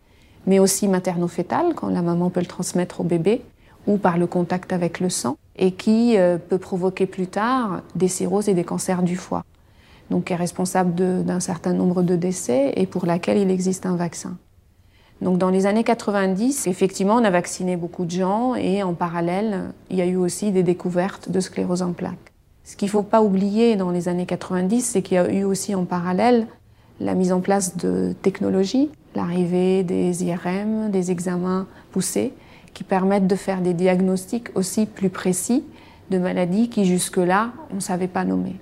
mais 0.47 0.59
aussi 0.59 0.88
materno-fétale, 0.88 1.75
quand 1.75 1.88
la 1.88 2.03
maman 2.03 2.31
peut 2.31 2.40
le 2.40 2.47
transmettre 2.47 3.01
au 3.01 3.05
bébé, 3.05 3.43
ou 3.87 3.97
par 3.97 4.19
le 4.19 4.27
contact 4.27 4.73
avec 4.73 5.01
le 5.01 5.09
sang 5.09 5.37
et 5.61 5.73
qui 5.73 6.16
euh, 6.16 6.38
peut 6.38 6.59
provoquer 6.59 7.07
plus 7.07 7.29
tard 7.29 7.83
des 7.94 8.09
cirrhoses 8.09 8.49
et 8.49 8.55
des 8.55 8.64
cancers 8.64 9.03
du 9.03 9.14
foie. 9.14 9.44
Donc 10.11 10.33
est 10.33 10.37
responsable 10.37 10.94
d'un 11.25 11.38
certain 11.38 11.73
nombre 11.73 12.03
de 12.03 12.16
décès 12.16 12.73
et 12.75 12.87
pour 12.87 13.07
laquelle 13.07 13.38
il 13.38 13.51
existe 13.51 13.87
un 13.87 13.94
vaccin. 13.94 14.37
Donc 15.20 15.38
dans 15.38 15.51
les 15.51 15.66
années 15.66 15.85
90, 15.85 16.66
effectivement, 16.66 17.14
on 17.14 17.25
a 17.25 17.31
vacciné 17.31 17.77
beaucoup 17.77 18.07
de 18.07 18.11
gens 18.11 18.55
et 18.57 18.83
en 18.83 18.94
parallèle, 18.94 19.73
il 19.90 19.99
y 19.99 20.03
a 20.03 20.07
eu 20.07 20.16
aussi 20.16 20.51
des 20.51 20.62
découvertes 20.64 21.31
de 21.31 21.38
sclérose 21.38 21.83
en 21.83 21.92
plaques. 21.92 22.33
Ce 22.64 22.75
qu'il 22.75 22.87
ne 22.87 22.92
faut 22.92 23.03
pas 23.03 23.23
oublier 23.23 23.77
dans 23.77 23.90
les 23.90 24.09
années 24.09 24.27
90, 24.27 24.81
c'est 24.81 25.03
qu'il 25.03 25.16
y 25.16 25.18
a 25.18 25.31
eu 25.31 25.44
aussi 25.44 25.75
en 25.75 25.85
parallèle 25.85 26.46
la 27.01 27.14
mise 27.14 27.33
en 27.33 27.40
place 27.40 27.77
de 27.77 28.14
technologies, 28.23 28.90
l'arrivée 29.14 29.83
des 29.83 30.25
IRM, 30.25 30.90
des 30.90 31.11
examens 31.11 31.66
poussés, 31.92 32.33
qui 32.81 32.85
permettent 32.85 33.27
de 33.27 33.37
faire 33.37 33.61
des 33.61 33.75
diagnostics 33.75 34.49
aussi 34.55 34.87
plus 34.87 35.11
précis 35.11 35.64
de 36.11 36.16
maladies 36.16 36.71
qui 36.71 36.87
jusque-là, 36.87 37.53
on 37.71 37.75
ne 37.75 37.81
savait 37.81 38.09
pas 38.09 38.25
nommer. 38.25 38.57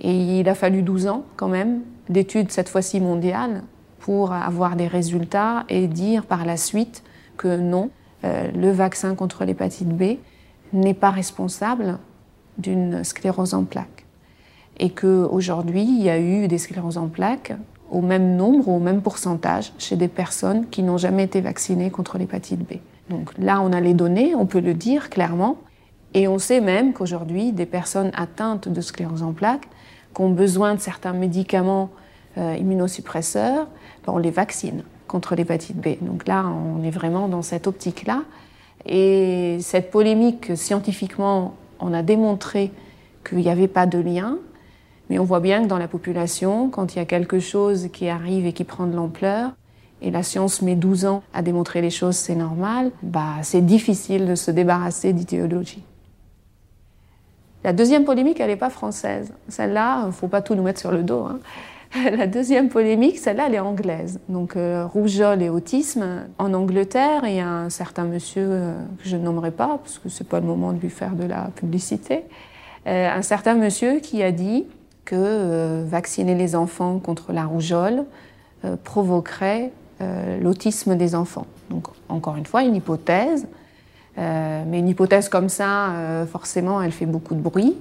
Et 0.00 0.40
il 0.40 0.48
a 0.48 0.54
fallu 0.54 0.80
12 0.80 1.06
ans 1.06 1.24
quand 1.36 1.48
même 1.48 1.82
d'études, 2.08 2.50
cette 2.50 2.70
fois-ci 2.70 2.98
mondiales, 2.98 3.62
pour 3.98 4.32
avoir 4.32 4.74
des 4.74 4.86
résultats 4.86 5.64
et 5.68 5.86
dire 5.86 6.24
par 6.24 6.46
la 6.46 6.56
suite 6.56 7.02
que 7.36 7.58
non, 7.58 7.90
euh, 8.24 8.50
le 8.52 8.70
vaccin 8.70 9.14
contre 9.14 9.44
l'hépatite 9.44 9.90
B 9.90 10.16
n'est 10.72 10.94
pas 10.94 11.10
responsable 11.10 11.98
d'une 12.56 13.04
sclérose 13.04 13.52
en 13.52 13.64
plaques. 13.64 14.06
Et 14.78 14.88
qu'aujourd'hui, 14.88 15.82
il 15.82 16.02
y 16.02 16.08
a 16.08 16.18
eu 16.18 16.48
des 16.48 16.56
scléroses 16.56 16.96
en 16.96 17.08
plaques 17.08 17.52
au 17.90 18.00
même 18.00 18.36
nombre, 18.36 18.68
au 18.68 18.78
même 18.78 19.02
pourcentage, 19.02 19.74
chez 19.76 19.96
des 19.96 20.08
personnes 20.08 20.70
qui 20.70 20.82
n'ont 20.82 20.96
jamais 20.96 21.24
été 21.24 21.42
vaccinées 21.42 21.90
contre 21.90 22.16
l'hépatite 22.16 22.60
B. 22.60 22.76
Donc 23.10 23.32
là, 23.38 23.60
on 23.60 23.72
a 23.72 23.80
les 23.80 23.92
données, 23.92 24.34
on 24.34 24.46
peut 24.46 24.60
le 24.60 24.72
dire 24.72 25.10
clairement. 25.10 25.58
Et 26.14 26.26
on 26.26 26.38
sait 26.38 26.60
même 26.60 26.92
qu'aujourd'hui, 26.92 27.52
des 27.52 27.66
personnes 27.66 28.10
atteintes 28.14 28.68
de 28.68 28.80
sclérose 28.80 29.22
en 29.22 29.32
plaques, 29.32 29.68
qui 30.14 30.22
ont 30.22 30.30
besoin 30.30 30.74
de 30.74 30.80
certains 30.80 31.12
médicaments 31.12 31.90
euh, 32.38 32.56
immunosuppresseurs, 32.58 33.66
ben, 34.06 34.12
on 34.12 34.18
les 34.18 34.30
vaccine 34.30 34.82
contre 35.08 35.34
l'hépatite 35.34 35.76
B. 35.76 36.02
Donc 36.02 36.26
là, 36.26 36.46
on 36.46 36.82
est 36.82 36.90
vraiment 36.90 37.28
dans 37.28 37.42
cette 37.42 37.66
optique-là. 37.66 38.22
Et 38.86 39.58
cette 39.60 39.90
polémique, 39.90 40.56
scientifiquement, 40.56 41.54
on 41.80 41.92
a 41.92 42.02
démontré 42.02 42.70
qu'il 43.28 43.38
n'y 43.38 43.50
avait 43.50 43.68
pas 43.68 43.86
de 43.86 43.98
lien. 43.98 44.38
Mais 45.08 45.18
on 45.18 45.24
voit 45.24 45.40
bien 45.40 45.62
que 45.62 45.66
dans 45.66 45.78
la 45.78 45.88
population, 45.88 46.70
quand 46.70 46.94
il 46.94 46.98
y 46.98 47.02
a 47.02 47.04
quelque 47.04 47.40
chose 47.40 47.88
qui 47.92 48.08
arrive 48.08 48.46
et 48.46 48.52
qui 48.52 48.62
prend 48.64 48.86
de 48.86 48.94
l'ampleur, 48.94 49.52
et 50.02 50.10
la 50.10 50.22
science 50.22 50.62
met 50.62 50.76
12 50.76 51.06
ans 51.06 51.22
à 51.34 51.42
démontrer 51.42 51.80
les 51.80 51.90
choses, 51.90 52.16
c'est 52.16 52.34
normal, 52.34 52.90
bah, 53.02 53.36
c'est 53.42 53.64
difficile 53.64 54.26
de 54.26 54.34
se 54.34 54.50
débarrasser 54.50 55.12
d'idéologie. 55.12 55.82
La 57.62 57.74
deuxième 57.74 58.04
polémique, 58.04 58.40
elle 58.40 58.48
n'est 58.48 58.56
pas 58.56 58.70
française. 58.70 59.34
Celle-là, 59.48 60.02
il 60.04 60.06
ne 60.06 60.12
faut 60.12 60.28
pas 60.28 60.40
tout 60.40 60.54
nous 60.54 60.62
mettre 60.62 60.80
sur 60.80 60.90
le 60.90 61.02
dos. 61.02 61.24
Hein. 61.24 61.40
La 62.16 62.26
deuxième 62.26 62.68
polémique, 62.68 63.18
celle-là, 63.18 63.46
elle 63.48 63.54
est 63.54 63.60
anglaise. 63.60 64.20
Donc, 64.28 64.56
euh, 64.56 64.86
rougeole 64.86 65.42
et 65.42 65.50
autisme. 65.50 66.26
En 66.38 66.54
Angleterre, 66.54 67.22
il 67.24 67.34
y 67.34 67.40
a 67.40 67.48
un 67.48 67.68
certain 67.68 68.04
monsieur 68.04 68.46
euh, 68.48 68.74
que 69.02 69.08
je 69.08 69.16
ne 69.16 69.22
nommerai 69.22 69.50
pas, 69.50 69.78
parce 69.78 69.98
que 69.98 70.08
ce 70.08 70.22
n'est 70.22 70.28
pas 70.28 70.40
le 70.40 70.46
moment 70.46 70.72
de 70.72 70.78
lui 70.78 70.88
faire 70.88 71.14
de 71.16 71.24
la 71.24 71.50
publicité, 71.54 72.22
euh, 72.86 73.10
un 73.10 73.22
certain 73.22 73.54
monsieur 73.54 73.98
qui 73.98 74.22
a 74.22 74.32
dit 74.32 74.66
que 75.04 75.82
vacciner 75.84 76.36
les 76.36 76.54
enfants 76.54 77.00
contre 77.00 77.32
la 77.32 77.44
rougeole 77.44 78.04
provoquerait 78.84 79.72
l'autisme 80.40 80.96
des 80.96 81.14
enfants. 81.14 81.46
Donc, 81.68 81.88
encore 82.08 82.36
une 82.36 82.46
fois, 82.46 82.62
une 82.62 82.74
hypothèse. 82.74 83.46
mais 84.16 84.78
une 84.78 84.88
hypothèse 84.88 85.28
comme 85.28 85.48
ça, 85.48 85.92
forcément, 86.30 86.80
elle 86.80 86.92
fait 86.92 87.06
beaucoup 87.06 87.34
de 87.34 87.40
bruit. 87.40 87.76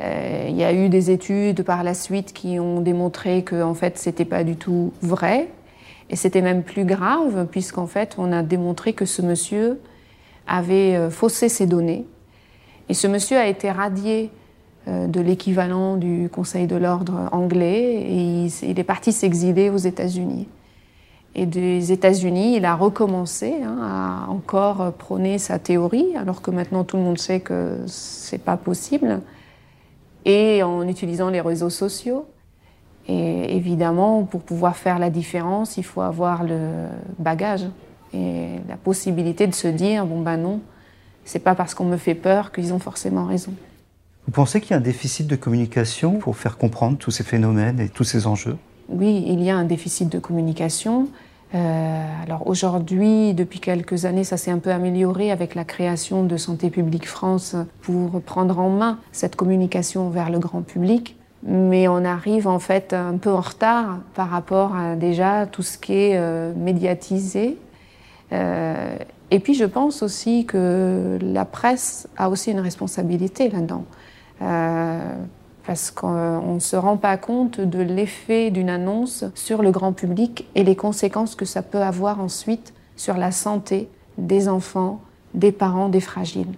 Euh, 0.00 0.46
il 0.48 0.56
y 0.56 0.64
a 0.64 0.72
eu 0.72 0.88
des 0.88 1.10
études 1.10 1.62
par 1.62 1.84
la 1.84 1.94
suite 1.94 2.32
qui 2.32 2.58
ont 2.58 2.80
démontré 2.80 3.44
que 3.44 3.62
en 3.62 3.74
fait 3.74 3.96
c'était 3.96 4.24
pas 4.24 4.42
du 4.42 4.56
tout 4.56 4.92
vrai 5.02 5.48
et 6.10 6.16
c'était 6.16 6.42
même 6.42 6.64
plus 6.64 6.84
grave 6.84 7.46
puisqu'en 7.48 7.86
fait 7.86 8.16
on 8.18 8.32
a 8.32 8.42
démontré 8.42 8.92
que 8.92 9.04
ce 9.04 9.22
monsieur 9.22 9.80
avait 10.48 10.96
euh, 10.96 11.10
faussé 11.10 11.48
ses 11.48 11.66
données 11.66 12.06
et 12.88 12.94
ce 12.94 13.06
monsieur 13.06 13.36
a 13.36 13.46
été 13.46 13.70
radié 13.70 14.32
euh, 14.88 15.06
de 15.06 15.20
l'équivalent 15.20 15.96
du 15.96 16.28
Conseil 16.28 16.66
de 16.66 16.74
l'ordre 16.74 17.28
anglais 17.30 18.02
et 18.02 18.48
il, 18.62 18.80
est 18.80 18.84
parti 18.84 19.12
s'exiler 19.12 19.70
aux 19.70 19.76
États-Unis. 19.76 20.48
Et 21.36 21.46
des 21.46 21.90
États-Unis, 21.90 22.56
il 22.56 22.64
a 22.64 22.76
recommencé 22.76 23.54
hein, 23.62 23.78
à 23.82 24.30
encore 24.30 24.92
prôner 24.92 25.38
sa 25.38 25.58
théorie, 25.58 26.16
alors 26.16 26.42
que 26.42 26.50
maintenant 26.52 26.84
tout 26.84 26.96
le 26.96 27.02
monde 27.02 27.18
sait 27.18 27.40
que 27.40 27.78
c'est 27.86 28.38
pas 28.38 28.56
possible 28.56 29.20
et 30.24 30.62
en 30.62 30.86
utilisant 30.86 31.30
les 31.30 31.40
réseaux 31.40 31.70
sociaux. 31.70 32.26
Et 33.08 33.56
évidemment, 33.56 34.22
pour 34.22 34.40
pouvoir 34.40 34.76
faire 34.76 34.98
la 34.98 35.10
différence, 35.10 35.76
il 35.76 35.84
faut 35.84 36.00
avoir 36.00 36.44
le 36.44 36.86
bagage 37.18 37.66
et 38.14 38.60
la 38.68 38.76
possibilité 38.76 39.46
de 39.46 39.54
se 39.54 39.68
dire 39.68 40.06
bon 40.06 40.22
ben 40.22 40.36
non, 40.36 40.60
c'est 41.24 41.40
pas 41.40 41.54
parce 41.54 41.74
qu'on 41.74 41.84
me 41.84 41.96
fait 41.96 42.14
peur 42.14 42.52
qu'ils 42.52 42.72
ont 42.72 42.78
forcément 42.78 43.26
raison. 43.26 43.52
Vous 44.26 44.32
pensez 44.32 44.60
qu'il 44.60 44.70
y 44.70 44.74
a 44.74 44.78
un 44.78 44.80
déficit 44.80 45.26
de 45.26 45.36
communication 45.36 46.18
pour 46.18 46.36
faire 46.36 46.56
comprendre 46.56 46.96
tous 46.96 47.10
ces 47.10 47.24
phénomènes 47.24 47.78
et 47.80 47.90
tous 47.90 48.04
ces 48.04 48.26
enjeux? 48.26 48.56
Oui, 48.88 49.24
il 49.26 49.42
y 49.42 49.50
a 49.50 49.56
un 49.56 49.64
déficit 49.64 50.10
de 50.10 50.18
communication. 50.18 51.08
Euh, 51.54 52.22
alors 52.22 52.46
aujourd'hui, 52.46 53.32
depuis 53.32 53.60
quelques 53.60 54.06
années, 54.06 54.24
ça 54.24 54.36
s'est 54.36 54.50
un 54.50 54.58
peu 54.58 54.70
amélioré 54.70 55.30
avec 55.30 55.54
la 55.54 55.64
création 55.64 56.24
de 56.24 56.36
Santé 56.36 56.68
publique 56.68 57.08
France 57.08 57.54
pour 57.80 58.20
prendre 58.22 58.58
en 58.58 58.70
main 58.70 58.98
cette 59.12 59.36
communication 59.36 60.10
vers 60.10 60.30
le 60.30 60.38
grand 60.38 60.62
public. 60.62 61.16
Mais 61.44 61.88
on 61.88 62.04
arrive 62.04 62.48
en 62.48 62.58
fait 62.58 62.92
un 62.92 63.18
peu 63.18 63.30
en 63.30 63.40
retard 63.40 63.98
par 64.14 64.30
rapport 64.30 64.74
à 64.74 64.96
déjà 64.96 65.46
tout 65.46 65.62
ce 65.62 65.78
qui 65.78 65.92
est 65.92 66.16
euh, 66.16 66.52
médiatisé. 66.54 67.58
Euh, 68.32 68.96
et 69.30 69.38
puis 69.38 69.54
je 69.54 69.64
pense 69.64 70.02
aussi 70.02 70.46
que 70.46 71.18
la 71.22 71.44
presse 71.44 72.08
a 72.16 72.30
aussi 72.30 72.50
une 72.50 72.60
responsabilité 72.60 73.48
là-dedans 73.48 73.84
parce 75.66 75.90
qu'on 75.90 76.54
ne 76.54 76.60
se 76.60 76.76
rend 76.76 76.96
pas 76.96 77.16
compte 77.16 77.60
de 77.60 77.80
l'effet 77.80 78.50
d'une 78.50 78.68
annonce 78.68 79.24
sur 79.34 79.62
le 79.62 79.70
grand 79.70 79.92
public 79.92 80.46
et 80.54 80.64
les 80.64 80.76
conséquences 80.76 81.34
que 81.34 81.44
ça 81.44 81.62
peut 81.62 81.82
avoir 81.82 82.20
ensuite 82.20 82.74
sur 82.96 83.16
la 83.16 83.32
santé 83.32 83.88
des 84.18 84.48
enfants, 84.48 85.00
des 85.32 85.52
parents, 85.52 85.88
des 85.88 86.00
fragiles. 86.00 86.52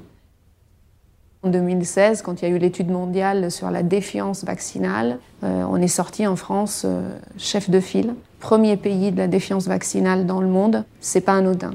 En 1.42 1.50
2016, 1.50 2.22
quand 2.22 2.42
il 2.42 2.48
y 2.48 2.52
a 2.52 2.54
eu 2.54 2.58
l'étude 2.58 2.90
mondiale 2.90 3.52
sur 3.52 3.70
la 3.70 3.84
défiance 3.84 4.44
vaccinale, 4.44 5.18
euh, 5.44 5.64
on 5.70 5.76
est 5.76 5.86
sorti 5.86 6.26
en 6.26 6.34
France 6.34 6.82
euh, 6.84 7.16
chef 7.38 7.70
de 7.70 7.78
file, 7.78 8.14
premier 8.40 8.76
pays 8.76 9.12
de 9.12 9.18
la 9.18 9.28
défiance 9.28 9.68
vaccinale 9.68 10.26
dans 10.26 10.40
le 10.40 10.48
monde. 10.48 10.84
C'est 10.98 11.20
pas 11.20 11.34
anodin. 11.34 11.74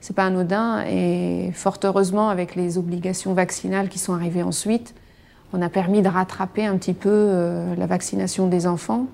C'est 0.00 0.14
pas 0.14 0.26
anodin 0.26 0.84
et 0.86 1.50
fort 1.54 1.78
heureusement 1.82 2.28
avec 2.28 2.54
les 2.54 2.78
obligations 2.78 3.34
vaccinales 3.34 3.88
qui 3.88 3.98
sont 3.98 4.14
arrivées 4.14 4.44
ensuite, 4.44 4.94
on 5.52 5.62
a 5.62 5.68
permis 5.68 6.02
de 6.02 6.08
rattraper 6.08 6.66
un 6.66 6.76
petit 6.76 6.94
peu 6.94 7.10
euh, 7.10 7.74
la 7.76 7.86
vaccination 7.86 8.46
des 8.46 8.66
enfants, 8.66 9.06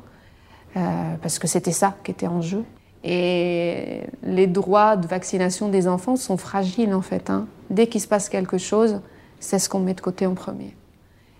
euh, 0.76 0.80
parce 1.22 1.38
que 1.38 1.46
c'était 1.46 1.72
ça 1.72 1.94
qui 2.04 2.10
était 2.10 2.26
en 2.26 2.40
jeu. 2.40 2.64
Et 3.04 4.02
les 4.22 4.46
droits 4.46 4.96
de 4.96 5.06
vaccination 5.06 5.68
des 5.68 5.86
enfants 5.86 6.16
sont 6.16 6.36
fragiles 6.36 6.92
en 6.92 7.02
fait. 7.02 7.30
Hein. 7.30 7.46
Dès 7.70 7.86
qu'il 7.86 8.00
se 8.00 8.08
passe 8.08 8.28
quelque 8.28 8.58
chose, 8.58 9.00
c'est 9.38 9.58
ce 9.58 9.68
qu'on 9.68 9.80
met 9.80 9.94
de 9.94 10.00
côté 10.00 10.26
en 10.26 10.34
premier. 10.34 10.74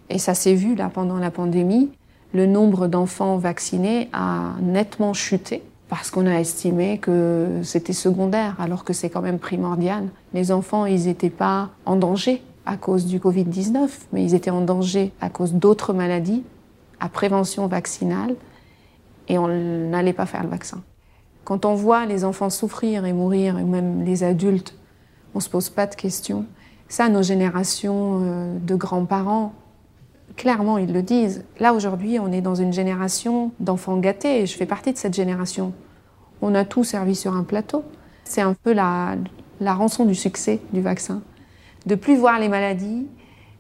Et 0.09 0.18
ça 0.18 0.35
s'est 0.35 0.54
vu 0.54 0.74
là 0.74 0.90
pendant 0.92 1.18
la 1.18 1.30
pandémie. 1.30 1.90
Le 2.32 2.46
nombre 2.46 2.87
d'enfants 2.87 3.37
vaccinés 3.37 4.09
a 4.12 4.54
nettement 4.61 5.12
chuté 5.12 5.62
parce 5.88 6.11
qu'on 6.11 6.26
a 6.26 6.35
estimé 6.40 6.98
que 6.98 7.61
c'était 7.62 7.92
secondaire 7.92 8.56
alors 8.59 8.85
que 8.85 8.92
c'est 8.92 9.11
quand 9.11 9.22
même 9.22 9.38
primordial. 9.38 10.09
Les 10.35 10.52
enfants, 10.52 10.87
ils 10.87 11.06
n'étaient 11.06 11.30
pas 11.30 11.70
en 11.85 11.96
danger 11.96 12.42
à 12.66 12.76
cause 12.76 13.07
du 13.07 13.20
Covid-19, 13.20 13.88
mais 14.12 14.24
ils 14.24 14.35
étaient 14.35 14.50
en 14.50 14.61
danger 14.61 15.12
à 15.20 15.31
cause 15.31 15.55
d'autres 15.55 15.92
maladies, 15.92 16.42
à 16.98 17.09
prévention 17.09 17.68
vaccinale, 17.68 18.35
et 19.29 19.38
on 19.38 19.48
n'allait 19.48 20.12
pas 20.12 20.26
faire 20.26 20.42
le 20.42 20.48
vaccin. 20.48 20.83
Quand 21.44 21.64
on 21.64 21.74
voit 21.74 22.07
les 22.07 22.24
enfants 22.24 22.50
souffrir 22.50 23.07
et 23.07 23.12
mourir, 23.12 23.57
et 23.59 23.64
même 23.64 24.05
les 24.05 24.24
adultes, 24.24 24.76
on 25.35 25.38
ne 25.38 25.42
se 25.42 25.48
pose 25.48 25.70
pas 25.70 25.87
de 25.87 25.94
questions. 25.94 26.44
Ça, 26.88 27.09
nos 27.09 27.22
générations 27.22 28.20
euh, 28.22 28.59
de 28.59 28.74
grands-parents, 28.74 29.52
clairement, 30.37 30.79
ils 30.79 30.92
le 30.92 31.02
disent. 31.02 31.44
Là, 31.61 31.72
aujourd'hui, 31.72 32.18
on 32.18 32.33
est 32.33 32.40
dans 32.40 32.55
une 32.57 32.72
génération 32.72 33.52
d'enfants 33.61 33.98
gâtés, 33.98 34.42
et 34.42 34.46
je 34.46 34.57
fais 34.57 34.66
partie 34.66 34.92
de 34.92 34.98
cette 34.98 35.14
génération. 35.14 35.72
On 36.42 36.55
a 36.55 36.64
tout 36.64 36.85
servi 36.85 37.14
sur 37.14 37.37
un 37.37 37.44
plateau. 37.44 37.85
C'est 38.24 38.42
un 38.42 38.55
peu 38.55 38.72
la, 38.72 39.14
la 39.61 39.74
rançon 39.74 40.05
du 40.05 40.16
succès 40.16 40.61
du 40.72 40.81
vaccin 40.81 41.22
de 41.87 41.94
plus 41.94 42.16
voir 42.16 42.38
les 42.38 42.49
maladies, 42.49 43.07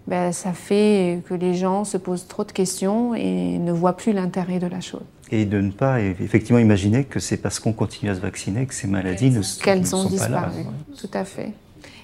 ben, 0.06 0.32
ça 0.32 0.52
fait 0.52 1.22
que 1.28 1.34
les 1.34 1.54
gens 1.54 1.84
se 1.84 1.96
posent 1.96 2.28
trop 2.28 2.44
de 2.44 2.52
questions 2.52 3.14
et 3.14 3.58
ne 3.58 3.72
voient 3.72 3.96
plus 3.96 4.12
l'intérêt 4.12 4.58
de 4.58 4.66
la 4.66 4.80
chose. 4.80 5.02
Et 5.32 5.44
de 5.44 5.60
ne 5.60 5.72
pas 5.72 6.00
effectivement 6.00 6.60
imaginer 6.60 7.04
que 7.04 7.18
c'est 7.18 7.36
parce 7.36 7.58
qu'on 7.58 7.72
continue 7.72 8.10
à 8.10 8.14
se 8.14 8.20
vacciner 8.20 8.66
que 8.66 8.74
ces 8.74 8.86
maladies 8.86 9.30
ne, 9.30 9.42
sont, 9.42 9.74
ne 9.74 9.84
sont 9.84 10.08
pas 10.16 10.28
là. 10.28 10.50
Tout 10.96 11.10
à 11.12 11.24
fait. 11.24 11.52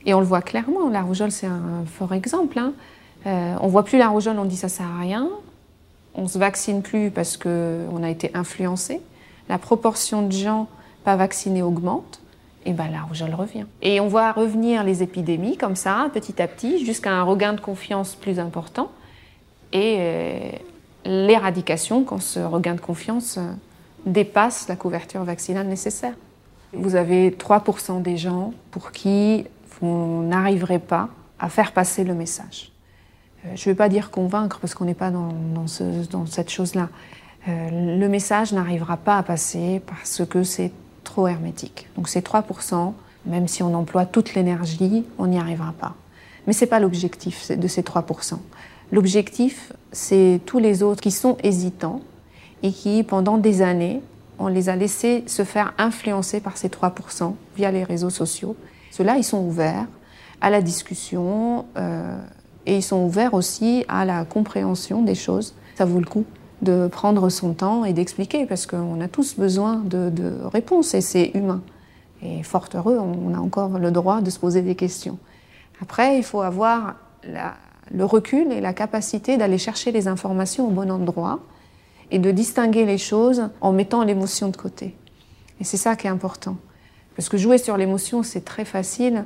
Et 0.04 0.14
on 0.14 0.20
le 0.20 0.26
voit 0.26 0.42
clairement. 0.42 0.88
La 0.88 1.02
rougeole, 1.02 1.30
c'est 1.30 1.46
un 1.46 1.84
fort 1.86 2.12
exemple. 2.12 2.58
Hein. 2.58 2.72
Euh, 3.26 3.54
on 3.60 3.68
voit 3.68 3.84
plus 3.84 3.98
la 3.98 4.08
rougeole, 4.08 4.36
on 4.38 4.44
dit 4.44 4.56
ça 4.56 4.68
sert 4.68 4.86
à 4.86 5.00
rien. 5.00 5.28
On 6.14 6.26
se 6.26 6.38
vaccine 6.38 6.82
plus 6.82 7.10
parce 7.10 7.36
qu'on 7.36 8.02
a 8.02 8.10
été 8.10 8.32
influencé. 8.34 9.00
La 9.48 9.58
proportion 9.58 10.26
de 10.26 10.32
gens 10.32 10.66
pas 11.04 11.14
vaccinés 11.14 11.62
augmente 11.62 12.21
et 12.64 12.72
bien 12.72 12.88
la 12.88 13.02
rougeole 13.02 13.34
revient. 13.34 13.66
Et 13.82 14.00
on 14.00 14.08
voit 14.08 14.32
revenir 14.32 14.84
les 14.84 15.02
épidémies 15.02 15.56
comme 15.56 15.76
ça, 15.76 16.08
petit 16.12 16.40
à 16.40 16.48
petit, 16.48 16.84
jusqu'à 16.84 17.12
un 17.12 17.22
regain 17.22 17.52
de 17.52 17.60
confiance 17.60 18.14
plus 18.14 18.38
important 18.38 18.90
et 19.72 19.96
euh, 19.98 20.50
l'éradication 21.04 22.04
quand 22.04 22.20
ce 22.20 22.40
regain 22.40 22.74
de 22.74 22.80
confiance 22.80 23.38
euh, 23.38 23.52
dépasse 24.06 24.68
la 24.68 24.76
couverture 24.76 25.24
vaccinale 25.24 25.66
nécessaire. 25.66 26.14
Vous 26.72 26.94
avez 26.94 27.30
3% 27.30 28.02
des 28.02 28.16
gens 28.16 28.52
pour 28.70 28.92
qui 28.92 29.44
vous 29.80 30.22
n'arriverez 30.24 30.78
pas 30.78 31.08
à 31.38 31.48
faire 31.48 31.72
passer 31.72 32.04
le 32.04 32.14
message. 32.14 32.72
Euh, 33.44 33.52
je 33.54 33.68
ne 33.68 33.72
vais 33.72 33.76
pas 33.76 33.88
dire 33.88 34.10
convaincre 34.10 34.58
parce 34.60 34.74
qu'on 34.74 34.84
n'est 34.84 34.94
pas 34.94 35.10
dans, 35.10 35.66
cette 36.26 36.50
chose-là. 36.50 36.88
le 37.46 38.06
message 38.08 38.52
n'arrivera 38.52 38.96
pas 38.96 39.18
à 39.18 39.22
passer 39.22 39.82
parce 39.86 40.24
que 40.26 40.42
c'est 40.42 40.72
trop 41.02 41.26
hermétique. 41.28 41.88
Donc 41.96 42.08
c'est 42.08 42.26
3%, 42.26 42.92
même 43.26 43.48
si 43.48 43.62
on 43.62 43.74
emploie 43.74 44.06
toute 44.06 44.34
l'énergie, 44.34 45.04
on 45.18 45.26
n'y 45.26 45.38
arrivera 45.38 45.72
pas. 45.72 45.94
Mais 46.46 46.52
ce 46.52 46.64
n'est 46.64 46.68
pas 46.68 46.80
l'objectif 46.80 47.50
de 47.50 47.68
ces 47.68 47.82
3%. 47.82 48.38
L'objectif, 48.90 49.72
c'est 49.92 50.40
tous 50.44 50.58
les 50.58 50.82
autres 50.82 51.00
qui 51.00 51.10
sont 51.10 51.36
hésitants 51.42 52.00
et 52.62 52.72
qui, 52.72 53.02
pendant 53.02 53.38
des 53.38 53.62
années, 53.62 54.02
on 54.38 54.48
les 54.48 54.68
a 54.68 54.76
laissés 54.76 55.24
se 55.26 55.44
faire 55.44 55.72
influencer 55.78 56.40
par 56.40 56.56
ces 56.56 56.68
3% 56.68 57.34
via 57.56 57.70
les 57.70 57.84
réseaux 57.84 58.10
sociaux. 58.10 58.56
Ceux-là, 58.90 59.16
ils 59.16 59.24
sont 59.24 59.38
ouverts 59.38 59.86
à 60.40 60.50
la 60.50 60.60
discussion 60.60 61.66
euh, 61.76 62.18
et 62.66 62.76
ils 62.76 62.82
sont 62.82 63.04
ouverts 63.04 63.34
aussi 63.34 63.84
à 63.88 64.04
la 64.04 64.24
compréhension 64.24 65.02
des 65.02 65.14
choses. 65.14 65.54
Ça 65.76 65.84
vaut 65.84 66.00
le 66.00 66.06
coup 66.06 66.24
de 66.62 66.86
prendre 66.86 67.28
son 67.28 67.52
temps 67.52 67.84
et 67.84 67.92
d'expliquer, 67.92 68.46
parce 68.46 68.66
qu'on 68.66 69.00
a 69.00 69.08
tous 69.08 69.36
besoin 69.36 69.76
de, 69.84 70.10
réponses 70.44 70.94
et 70.94 71.00
c'est 71.00 71.32
humain. 71.34 71.60
Et 72.22 72.42
fort 72.44 72.68
heureux, 72.74 72.98
on 72.98 73.34
a 73.34 73.38
encore 73.38 73.78
le 73.78 73.90
droit 73.90 74.20
de 74.20 74.30
se 74.30 74.38
poser 74.38 74.62
des 74.62 74.76
questions. 74.76 75.18
Après, 75.80 76.16
il 76.16 76.22
faut 76.22 76.40
avoir 76.40 76.94
le 77.92 78.04
recul 78.04 78.52
et 78.52 78.60
la 78.60 78.72
capacité 78.72 79.36
d'aller 79.36 79.58
chercher 79.58 79.90
les 79.90 80.06
informations 80.06 80.68
au 80.68 80.70
bon 80.70 80.90
endroit 80.90 81.40
et 82.12 82.20
de 82.20 82.30
distinguer 82.30 82.84
les 82.84 82.98
choses 82.98 83.48
en 83.60 83.72
mettant 83.72 84.04
l'émotion 84.04 84.48
de 84.48 84.56
côté. 84.56 84.94
Et 85.60 85.64
c'est 85.64 85.76
ça 85.76 85.96
qui 85.96 86.06
est 86.06 86.10
important. 86.10 86.56
Parce 87.16 87.28
que 87.28 87.36
jouer 87.36 87.58
sur 87.58 87.76
l'émotion, 87.76 88.22
c'est 88.22 88.44
très 88.44 88.64
facile, 88.64 89.24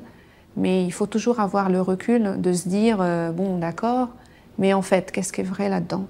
mais 0.57 0.85
il 0.85 0.93
faut 0.93 1.07
toujours 1.07 1.41
avoir 1.41 1.69
le 1.69 1.81
recul 1.83 2.41
de 2.41 2.53
se 2.53 2.69
dire, 2.69 2.99
euh, 3.01 3.31
bon, 3.31 3.59
d'accord, 3.59 4.09
Mais 4.59 4.73
en 4.73 4.83
fait, 4.83 5.13
qu'est-ce 5.13 5.35
qui 5.35 5.43
est 5.43 5.45
vrai 5.45 5.69
là-dedans? 5.69 6.07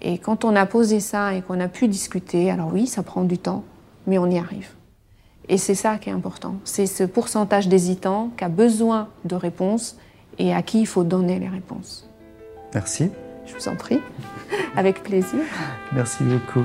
Et 0.00 0.18
quand 0.18 0.44
on 0.44 0.54
a 0.54 0.66
posé 0.66 1.00
ça 1.00 1.34
et 1.34 1.42
qu'on 1.42 1.60
a 1.60 1.68
pu 1.68 1.88
discuter, 1.88 2.50
alors 2.50 2.70
oui, 2.72 2.86
ça 2.86 3.02
prend 3.02 3.24
du 3.24 3.38
temps, 3.38 3.64
mais 4.06 4.18
on 4.18 4.26
y 4.30 4.38
arrive. 4.38 4.70
Et 5.48 5.58
c'est 5.58 5.74
ça 5.74 5.98
qui 5.98 6.10
est 6.10 6.12
important. 6.12 6.56
C'est 6.64 6.86
ce 6.86 7.04
pourcentage 7.04 7.68
d'hésitants 7.68 8.30
qui 8.36 8.44
a 8.44 8.48
besoin 8.48 9.08
de 9.24 9.34
réponses 9.34 9.96
et 10.38 10.54
à 10.54 10.62
qui 10.62 10.80
il 10.80 10.86
faut 10.86 11.04
donner 11.04 11.38
les 11.38 11.48
réponses. 11.48 12.08
Merci. 12.74 13.10
Je 13.46 13.54
vous 13.54 13.68
en 13.68 13.76
prie, 13.76 14.00
avec 14.76 15.02
plaisir. 15.02 15.40
Merci 15.92 16.22
beaucoup. 16.22 16.64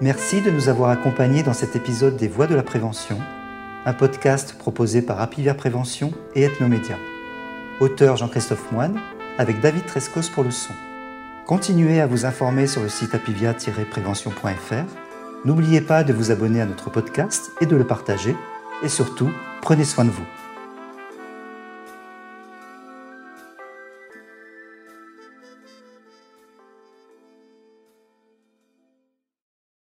Merci 0.00 0.40
de 0.42 0.52
nous 0.52 0.68
avoir 0.68 0.90
accompagnés 0.90 1.42
dans 1.42 1.52
cet 1.52 1.74
épisode 1.74 2.16
des 2.16 2.28
Voix 2.28 2.46
de 2.46 2.54
la 2.54 2.62
Prévention, 2.62 3.18
un 3.84 3.92
podcast 3.92 4.56
proposé 4.58 5.02
par 5.02 5.20
Apivia 5.20 5.54
Prévention 5.54 6.12
et 6.34 6.42
Ethnomédia. 6.42 6.96
Auteur 7.80 8.16
Jean-Christophe 8.16 8.70
Moine, 8.72 9.00
avec 9.38 9.60
David 9.60 9.86
Trescos 9.86 10.30
pour 10.34 10.44
le 10.44 10.50
son. 10.50 10.72
Continuez 11.46 12.00
à 12.00 12.06
vous 12.06 12.26
informer 12.26 12.66
sur 12.66 12.82
le 12.82 12.88
site 12.88 13.14
apivia-prévention.fr. 13.14 15.44
N'oubliez 15.44 15.80
pas 15.80 16.04
de 16.04 16.12
vous 16.12 16.30
abonner 16.30 16.60
à 16.60 16.66
notre 16.66 16.90
podcast 16.90 17.52
et 17.60 17.66
de 17.66 17.76
le 17.76 17.86
partager. 17.86 18.36
Et 18.82 18.88
surtout, 18.88 19.30
prenez 19.62 19.84
soin 19.84 20.04
de 20.04 20.10
vous. 20.10 20.26